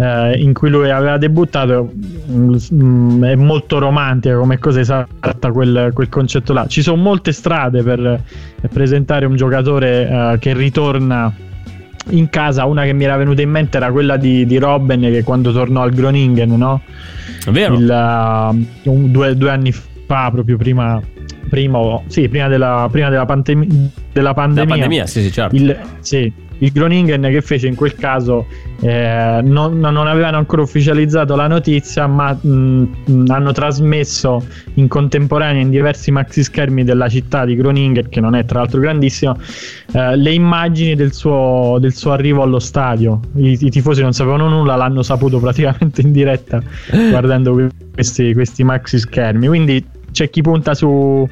[0.00, 1.92] eh, in cui lui aveva debuttato
[2.30, 6.66] mm, mm, è molto romantica come cosa esatta quel, quel concetto là.
[6.66, 11.32] Ci sono molte strade per eh, presentare un giocatore eh, che ritorna
[12.10, 12.64] in casa.
[12.66, 15.82] Una che mi era venuta in mente era quella di, di Robben che quando tornò
[15.82, 16.80] al Groningen, no?
[17.44, 17.74] È vero?
[17.74, 21.00] Il, uh, un- due, due anni fa, proprio prima,
[21.48, 23.66] prima, sì, prima della, prima della, pandem-
[24.12, 24.68] della La pandemia.
[24.68, 25.54] pandemia, sì, sì, certo.
[25.56, 28.46] Il, sì, il Groningen che fece in quel caso
[28.80, 32.50] eh, non, non avevano ancora ufficializzato la notizia, ma mh,
[33.04, 34.44] mh, hanno trasmesso
[34.74, 38.80] in contemporanea in diversi maxi schermi della città di Groningen, che non è tra l'altro
[38.80, 39.36] grandissima,
[39.92, 43.20] eh, le immagini del suo, del suo arrivo allo stadio.
[43.36, 46.62] I, I tifosi non sapevano nulla, l'hanno saputo praticamente in diretta
[47.10, 49.46] guardando que- questi, questi maxi schermi.
[49.46, 51.28] Quindi c'è chi punta su,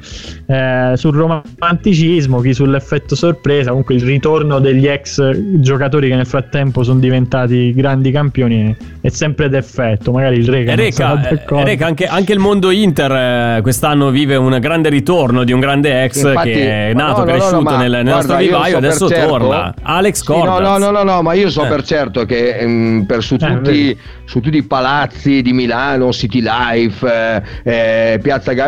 [0.47, 3.69] eh, sul romanticismo, chi sull'effetto sorpresa.
[3.69, 9.09] Comunque, il ritorno degli ex giocatori che nel frattempo sono diventati grandi campioni è, è
[9.09, 10.11] sempre d'effetto.
[10.11, 11.63] Magari il Reca, d'accordo.
[11.65, 13.11] Reca, anche, anche il mondo Inter
[13.57, 17.25] eh, quest'anno vive un grande ritorno di un grande ex Infatti- che è nato, no,
[17.25, 19.73] no, no, cresciuto ma nel, nel guarda, nostro io vivaio, so adesso certo- torna.
[19.81, 20.59] Alex Sì, Cordas.
[20.59, 21.67] no, no, no, no, no, ma io so Eh.
[21.67, 26.41] per certo che ehm, per su, Eh, tutti, su tutti i palazzi di Milano, City
[26.41, 28.19] Life, eh, eh,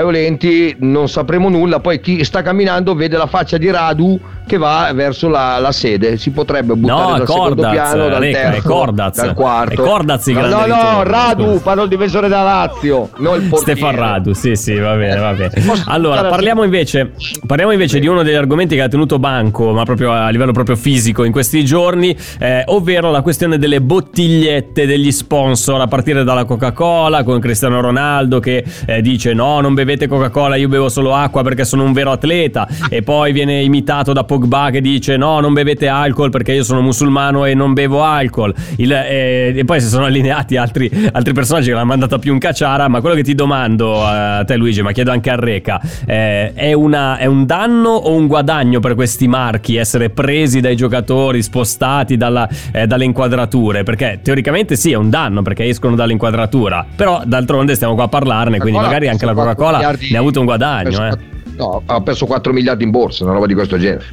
[0.04, 4.58] Ga- Lenti non sapremo nulla, poi chi sta camminando vede la faccia di Radu che
[4.58, 8.32] va verso la, la sede, si potrebbe buttare No, dal secondo Cordaz, piano, dal è
[8.32, 9.16] terzo, Cordaz.
[9.16, 9.84] dal quarto.
[9.84, 13.80] È Cordaz no, no, no, Radu, parlo il difensore da Lazio, non il portiere.
[13.80, 15.54] Stefan Radu, sì, sì, va bene, va bene.
[15.86, 17.12] Allora, parliamo invece,
[17.45, 20.76] parliamo invece di uno degli argomenti che ha tenuto banco, ma proprio a livello proprio
[20.76, 26.43] fisico in questi giorni, eh, ovvero la questione delle bottigliette degli sponsor, a partire dalla
[26.43, 31.44] Coca-Cola, con Cristiano Ronaldo che eh, dice no, non bevete Coca-Cola, io bevo solo acqua
[31.44, 35.54] perché sono un vero atleta, e poi viene imitato da Pogba che dice no, non
[35.54, 38.54] bevete alcol perché io sono musulmano e non bevo alcol.
[38.78, 42.39] Il- eh, e poi si sono allineati altri, altri personaggi che l'hanno mandata più in
[42.39, 46.54] cacciara, ma quello che ti domando a te Luigi, ma chiedo anche a Reca, eh,
[46.54, 51.42] è, una- è un danno o un guadagno per questi marchi essere presi dai giocatori,
[51.42, 53.84] spostati dalla- eh, dalle inquadrature?
[53.84, 58.60] Perché teoricamente sì, è un danno perché escono dall'inquadratura, però d'altronde stiamo qua a parlarne,
[58.60, 60.90] quindi magari anche la Coca-Cola 4 miliardi- ne ha avuto un guadagno.
[60.98, 61.30] perso Eh.
[61.58, 64.06] No, ha perso 4 miliardi in borsa, una roba di questo genere.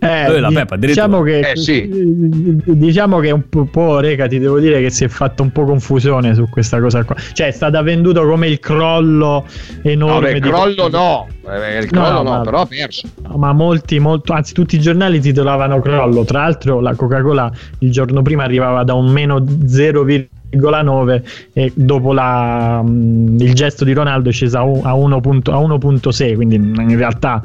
[0.00, 1.88] Eh, Eh, la Peppa, diciamo che Eh, sì.
[2.64, 5.64] diciamo che un po', po', Reca ti devo dire che si è fatta un po'
[5.64, 9.44] confusione su questa cosa qua cioè è stata venduta come il crollo
[9.82, 13.08] No, enorme beh, di- crollo no, il No, crollo no, ma- però ha perso.
[13.36, 17.50] ma molti, molto, anzi tutti i giornali titolavano crollo tra l'altro la Coca-Cola
[17.80, 19.40] il giorno prima arrivava da un meno
[20.50, 21.22] 0,9
[21.52, 25.58] e dopo la, mh, il gesto di Ronaldo è scesa a un- a 1.0 a
[25.58, 27.42] 1.6 quindi in realtà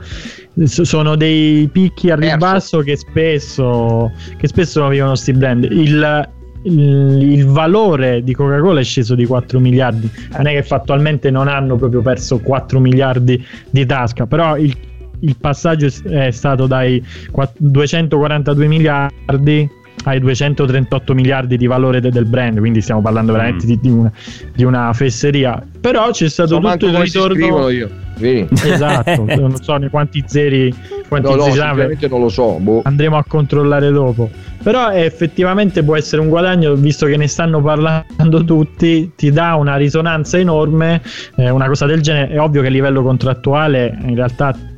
[0.66, 5.64] sono dei picchi a ribasso che spesso, che spesso non vivono sti brand.
[5.64, 6.30] Il,
[6.66, 10.10] il, il valore di Coca-Cola è sceso di 4 miliardi.
[10.38, 14.76] Non è che fattualmente non hanno proprio perso 4 miliardi di tasca però il,
[15.22, 19.70] il passaggio è stato dai quatt- 242 miliardi
[20.06, 23.68] ai 238 miliardi di valore de- del brand quindi stiamo parlando veramente Mm.
[23.68, 24.12] di, di una,
[24.54, 27.90] di una fesseria però c'è stato So tutto il ritorno io.
[28.18, 28.48] Vedi?
[28.52, 30.74] esatto non so ne quanti zeri
[31.08, 32.58] quanti No, no, zeri sinceramente non lo so.
[32.60, 32.82] boh.
[32.84, 34.30] andremo a controllare dopo.
[34.64, 39.76] Però effettivamente può essere un guadagno, visto che ne stanno parlando tutti, ti dà una
[39.76, 41.02] risonanza enorme,
[41.36, 42.30] eh, una cosa del genere.
[42.34, 44.73] È ovvio che a livello contrattuale in realtà mm,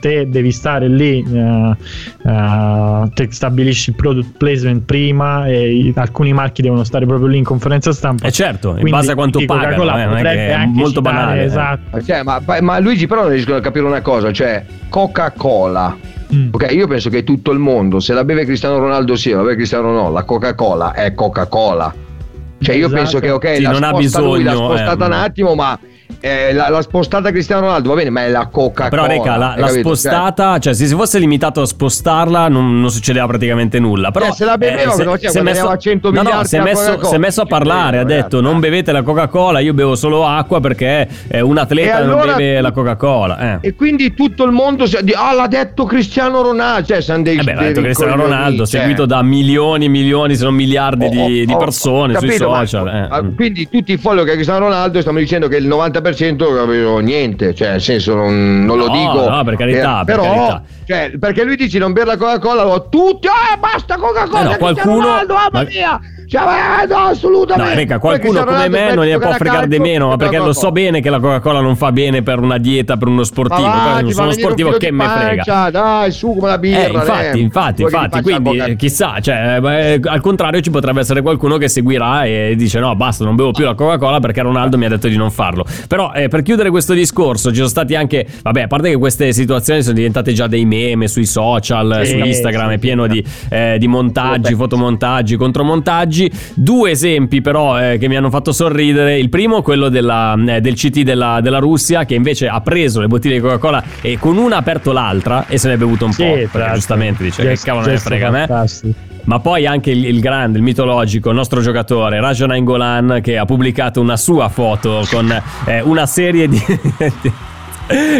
[0.00, 1.76] te devi stare lì, eh,
[2.26, 7.38] eh, te stabilisci il product placement prima e i- alcuni marchi devono stare proprio lì
[7.38, 8.26] in conferenza stampa.
[8.26, 11.16] Eh certo, in Quindi base a quanto pagano, Coca-Cola eh, non è è molto citare,
[11.16, 11.44] banale, eh.
[11.44, 12.02] Esatto.
[12.02, 15.96] Cioè, ma, ma Luigi però non riescono a capire una cosa, cioè Coca-Cola.
[16.32, 16.48] Mm.
[16.52, 19.56] Ok, io penso che tutto il mondo, se la beve Cristiano Ronaldo sì, la beve
[19.56, 21.92] Cristiano no, la Coca-Cola è Coca-Cola.
[22.60, 23.00] Cioè io Esatto.
[23.00, 25.54] penso che ok, Sì, la non ha sposta lui, l'ha bisogno, spostata eh, un attimo,
[25.54, 25.78] ma
[26.20, 28.88] eh, la, l'ha spostata Cristiano Ronaldo, va bene, ma è la Coca-Cola.
[28.88, 33.26] Però Reca, la, la spostata, cioè se si fosse limitato a spostarla non, non succedeva
[33.26, 34.10] praticamente nulla.
[34.10, 35.30] Però Eh, se la beveva, cosa faceva?
[35.32, 37.08] si è messo, Guadagnava 100 no, no, si è messo, Coca-Cola.
[37.08, 38.42] si è messo a parlare, ha detto ragazzi.
[38.42, 42.34] non bevete la Coca-Cola, io bevo solo acqua perché eh, un atleta E non allora
[42.34, 43.38] beve la Coca-Cola.
[43.60, 43.68] Eh.
[43.68, 47.38] E quindi tutto il mondo si- di- ah, l'ha detto Cristiano Ronaldo, cioè sono dei
[47.38, 48.80] Eh beh, l'ha detto Cristiano Ronaldo, cioè.
[48.80, 52.28] seguito da milioni e milioni, se non miliardi di, Oh, di oh, persone ho sui
[52.28, 52.88] capito, ma- social.
[53.12, 53.22] eh.
[53.22, 53.34] Mm.
[53.36, 57.54] Quindi tutti i follow che Cristiano Ronaldo stiamo dicendo che il 90% non avevo niente,
[57.54, 59.28] cioè nel senso non, non lo No, dico.
[59.28, 60.62] no, per carità, eh, per però, carità.
[60.86, 65.00] Cioè, perché lui dice non bere la Coca-Cola, tutti, ah basta Coca-Cola, Eh no, qualcuno-
[65.00, 66.00] Ronaldo, mamma ma- mia!
[66.30, 66.42] Cioè,
[66.82, 67.86] eh, no, assolutamente.
[67.86, 70.70] No, Poi qualcuno come me non ne può fregare di meno, ma perché lo so
[70.70, 73.66] bene che la Coca-Cola non fa bene per una dieta, per uno sportivo.
[73.66, 75.70] Ma va, non sono sportivo che me frega.
[75.70, 76.86] Dai, su come la birra.
[76.86, 77.40] Eh, infatti, eh.
[77.40, 81.66] infatti, Vuoi infatti, quindi eh, chissà, cioè, eh, al contrario ci potrebbe essere qualcuno che
[81.66, 85.08] seguirà e dice no, basta, non bevo più la Coca-Cola perché Ronaldo mi ha detto
[85.08, 85.64] di non farlo.
[85.88, 89.32] Però eh, per chiudere questo discorso ci sono stati anche, vabbè, a parte che queste
[89.32, 93.24] situazioni sono diventate già dei meme sui social, Sì, su Instagram, sì, è pieno di,
[93.48, 96.19] eh, di montaggi, fotomontaggi, contromontaggi.
[96.54, 99.18] Due esempi però eh, che mi hanno fatto sorridere.
[99.18, 103.06] Il primo, quello della, eh, del CT della, della Russia che invece ha preso le
[103.06, 106.12] bottiglie di Coca-Cola e con una ha aperto l'altra e se ne è bevuto un
[106.12, 106.32] Sì, po'.
[106.32, 106.74] Perché l'altro.
[106.74, 108.48] giustamente dice che Gesto- cavolo ne frega a me.
[109.24, 113.44] Ma poi anche il, il grande, il mitologico, il nostro giocatore Rajan Nainggolan che ha
[113.44, 115.30] pubblicato una sua foto con
[115.66, 116.58] eh, una serie di,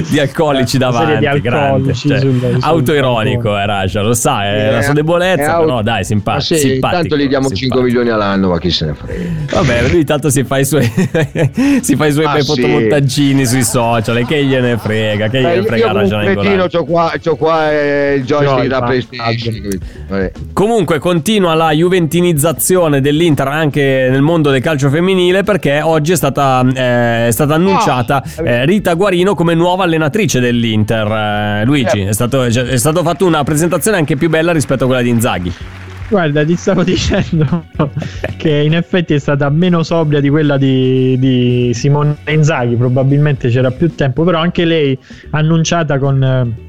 [0.08, 1.18] di alcolici davanti.
[1.18, 4.92] di grande, alcolici cioè, sul- sul autoironico è Rajan, lo sa, è la Eh, sua
[4.94, 7.02] debolezza, è però dai, simpa- Ma sì, simpatico.
[7.02, 7.86] intanto gli diamo 5 simpatico.
[7.86, 9.24] milioni all'anno, ma chi se ne frega.
[9.52, 10.84] Vabbè, lui tanto si fa i suoi,
[11.82, 12.46] si fa i suoi Ah, bei sì.
[12.54, 16.34] fotomontaggini sui social e che gliene frega, che Eh, gliene io frega Nainggolan.
[16.34, 19.78] cretino c'ho qua, c'ho qua eh, il joystick Joy, da ma- PlayStation.
[20.08, 20.32] Vabbè.
[20.52, 26.64] Comunque continua la juventinizzazione dell'Inter anche nel mondo del calcio femminile perché oggi è stata,
[26.74, 31.06] eh, è stata annunciata Ah, eh, Rita Guarino come nuova allenatrice dell'Inter.
[31.06, 32.08] Eh, Luigi, Eh.
[32.08, 35.52] è, stato, è stato fatto una presentazione anche più bella rispetto a quella di Inzaghi.
[36.08, 37.66] Guarda, ti stavo dicendo
[38.36, 43.70] che in effetti è stata meno sobria di quella di, di Simone Inzaghi, probabilmente c'era
[43.70, 44.98] più tempo, però anche lei
[45.30, 46.68] annunciata con...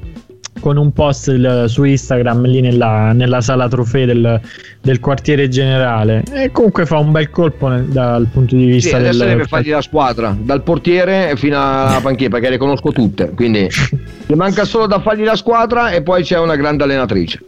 [0.60, 4.40] con un post il- su Instagram lì nella, nella sala trofei del,
[4.80, 8.96] del quartiere generale e comunque fa un bel colpo nel- dal punto di Sì, vista
[8.98, 13.30] adesso del deve fargli la squadra, dal portiere fino alla panchina, perché le conosco tutte.
[13.34, 13.66] Quindi
[14.26, 17.40] gli manca solo da fargli la squadra e poi c'è una grande allenatrice.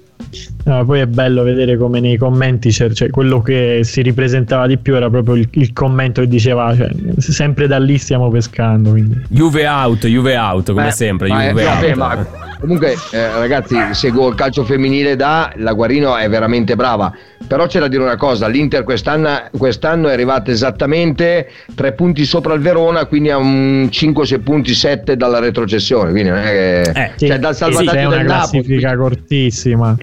[0.66, 4.78] No, poi è bello vedere come nei commenti c'è, cioè, quello che si ripresentava di
[4.78, 6.88] più era proprio il, il commento che diceva cioè,
[7.18, 9.20] sempre da lì stiamo pescando quindi.
[9.28, 11.28] Juve out, Juve out, come Beh, sempre.
[11.28, 11.96] ma è- Juve vabbè, out.
[11.96, 12.26] ma
[12.60, 17.12] comunque, eh, ragazzi, seguo il calcio femminile da la Guarino è veramente brava.
[17.46, 22.54] Però c'è da dire una cosa: l'Inter quest'anno, quest'anno è arrivata esattamente tre punti sopra
[22.54, 26.10] il Verona, quindi a un 5-6 punti 7 dalla retrocessione.
[26.10, 28.50] Quindi non è che, Eh, Sì, cioè, dal sì, salvataggio c'è una del Napoli.
[28.62, 29.96] classifica cortissima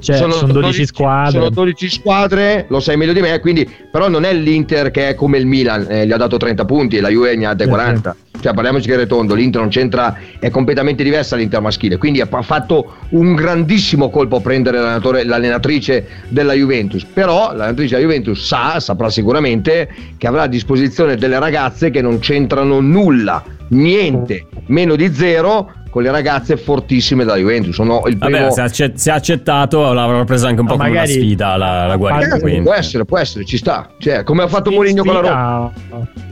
[0.00, 1.30] cioè, sono, 12, squadre.
[1.32, 5.14] Sono 12 squadre, lo sai meglio di me, quindi però non è l'Inter che è
[5.14, 7.64] come il Milan, eh, gli ha dato 30 punti e la Juve ne ha date
[7.64, 8.16] Sì, 40.
[8.40, 12.28] Cioè parliamoci che è tondo, l'Inter non c'entra, è completamente diversa l'Inter maschile, quindi ha
[12.42, 19.10] fatto un grandissimo colpo a prendere l'allenatrice della Juventus, però l'allenatrice della Juventus sa, saprà
[19.10, 25.72] sicuramente che avrà a disposizione delle ragazze che non c'entrano nulla, niente, meno di zero
[25.90, 27.74] con le ragazze fortissime della Juventus.
[27.74, 28.38] Sono il primo...
[28.38, 31.18] Vabbè, se, acce- se ha accettato l'avrà presa anche un po' No, come una magari-
[31.20, 31.96] sfida la, la
[32.38, 32.62] quindi.
[32.62, 33.90] può essere, può essere, ci sta.
[33.98, 35.72] Cioè, come ha fatto Mourinho con la Roma.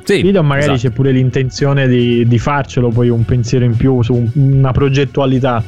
[0.04, 0.88] Sì, Sfida, magari esatto.
[0.88, 5.62] c'è pure l'intenzione di, di farcelo poi un pensiero in più su un- una progettualità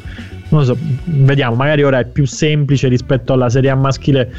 [0.51, 4.33] non lo so vediamo magari ora è più semplice rispetto alla serie A maschile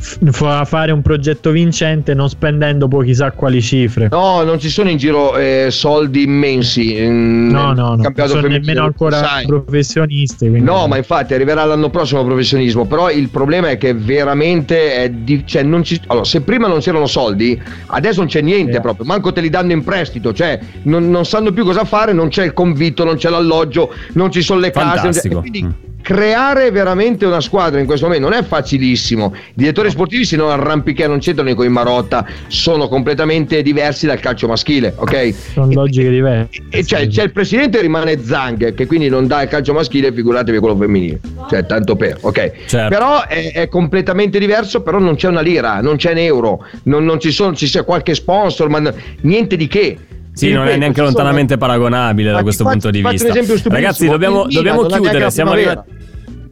[0.00, 4.88] fa- fare un progetto vincente non spendendo poi chissà quali cifre No, non ci sono
[4.90, 6.96] in giro eh, soldi immensi.
[6.98, 9.46] mm, no no no non sono nemmeno ancora sai.
[9.46, 12.86] professionisti quindi- No, ma infatti arriverà l'anno prossimo il professionismo.
[12.86, 16.78] Però il problema è che veramente è di- cioè, non ci- allora, se prima non
[16.80, 18.80] c'erano soldi, adesso non c'è niente Sì.
[18.80, 19.04] proprio.
[19.06, 20.32] Manco te li danno in prestito.
[20.32, 24.30] Cioè, non, non sanno più cosa fare, non c'è il convitto, non c'è l'alloggio, non
[24.30, 24.96] ci sono le case.
[24.98, 25.36] Fantastico.
[25.38, 25.70] e quindi Mm.
[26.02, 29.32] Creare veramente una squadra in questo momento non è facilissimo.
[29.34, 34.20] I direttori sportivi si non arrampicano, non c'entrano con i Marotta, sono completamente diversi dal
[34.20, 35.34] calcio maschile, ok?
[35.52, 39.48] sono logiche diverse E cioè, c'è il presidente rimane Zang, che quindi non dà il
[39.48, 41.20] calcio maschile, figuratevi quello femminile.
[41.48, 42.52] Cioè, tanto per, ok.
[42.66, 42.88] Certo.
[42.88, 47.04] Però è, è completamente diverso, però non c'è una lira, non c'è un euro, non,
[47.04, 49.98] non ci sono, ci sia qualche sponsor, ma n- niente di che.
[50.40, 53.02] Sì, Ti non è ripeto, neanche ci sono- lontanamente paragonabile da questo faccio- punto di
[53.06, 53.68] vista.
[53.68, 55.30] Ragazzi, dobbiamo, dobbiamo chiudere.
[55.30, 55.98] Siamo arrivati.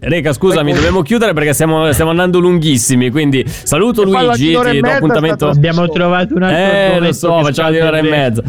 [0.01, 0.79] Reca, scusami, Ecco.
[0.79, 3.11] dobbiamo chiudere perché stiamo, stiamo andando lunghissimi.
[3.11, 5.49] Quindi saluto E palla Luigi, ti do appuntamento.
[5.49, 8.43] abbiamo trovato un altro Eh, lo so, che facciamo di un'ora e mezza.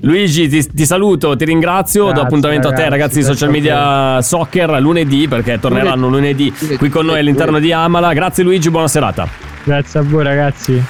[0.00, 2.04] Luigi, ti, ti saluto, ti ringrazio.
[2.04, 6.52] do Grazie, appuntamento a te, ragazzi, ragazzi di social media soccer lunedì perché torneranno lunedì
[6.58, 8.12] Lunedì, qui con noi all'interno di Amala.
[8.14, 9.28] Grazie Luigi, buona serata.
[9.62, 10.82] grazie a voi ragazzi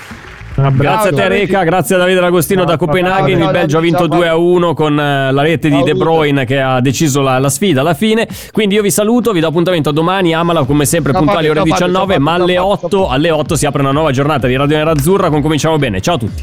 [0.55, 1.29] Grazie a te.
[1.29, 3.41] Reca, grazie a Davide D'Agostino Ciao, da Copenaghen.
[3.41, 4.19] Il Belgio ha vinto ciao.
[4.19, 5.95] 2 a 1 con eh, la rete di De.
[5.95, 8.29] Bruyne che ha deciso la, la sfida alla fine.
[8.53, 10.33] Quindi io vi saluto, vi do appuntamento a domani.
[10.33, 13.09] Amala come sempre puntuali ore Fabio, ciao, Fabio, 19, ciao, ma alle ciao, 8, Fabio.
[13.09, 16.01] alle 8 si apre una nuova giornata di Radio Nerazzurra con Cominciamo Bene.
[16.01, 16.43] Ciao a tutti.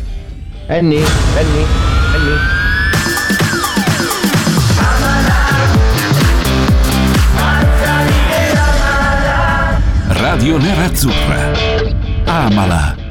[0.67, 1.03] Annie,
[1.37, 1.65] Annie,
[2.13, 2.59] Annie.
[10.07, 11.51] Radio Nerazzurra.
[12.25, 13.10] Amala.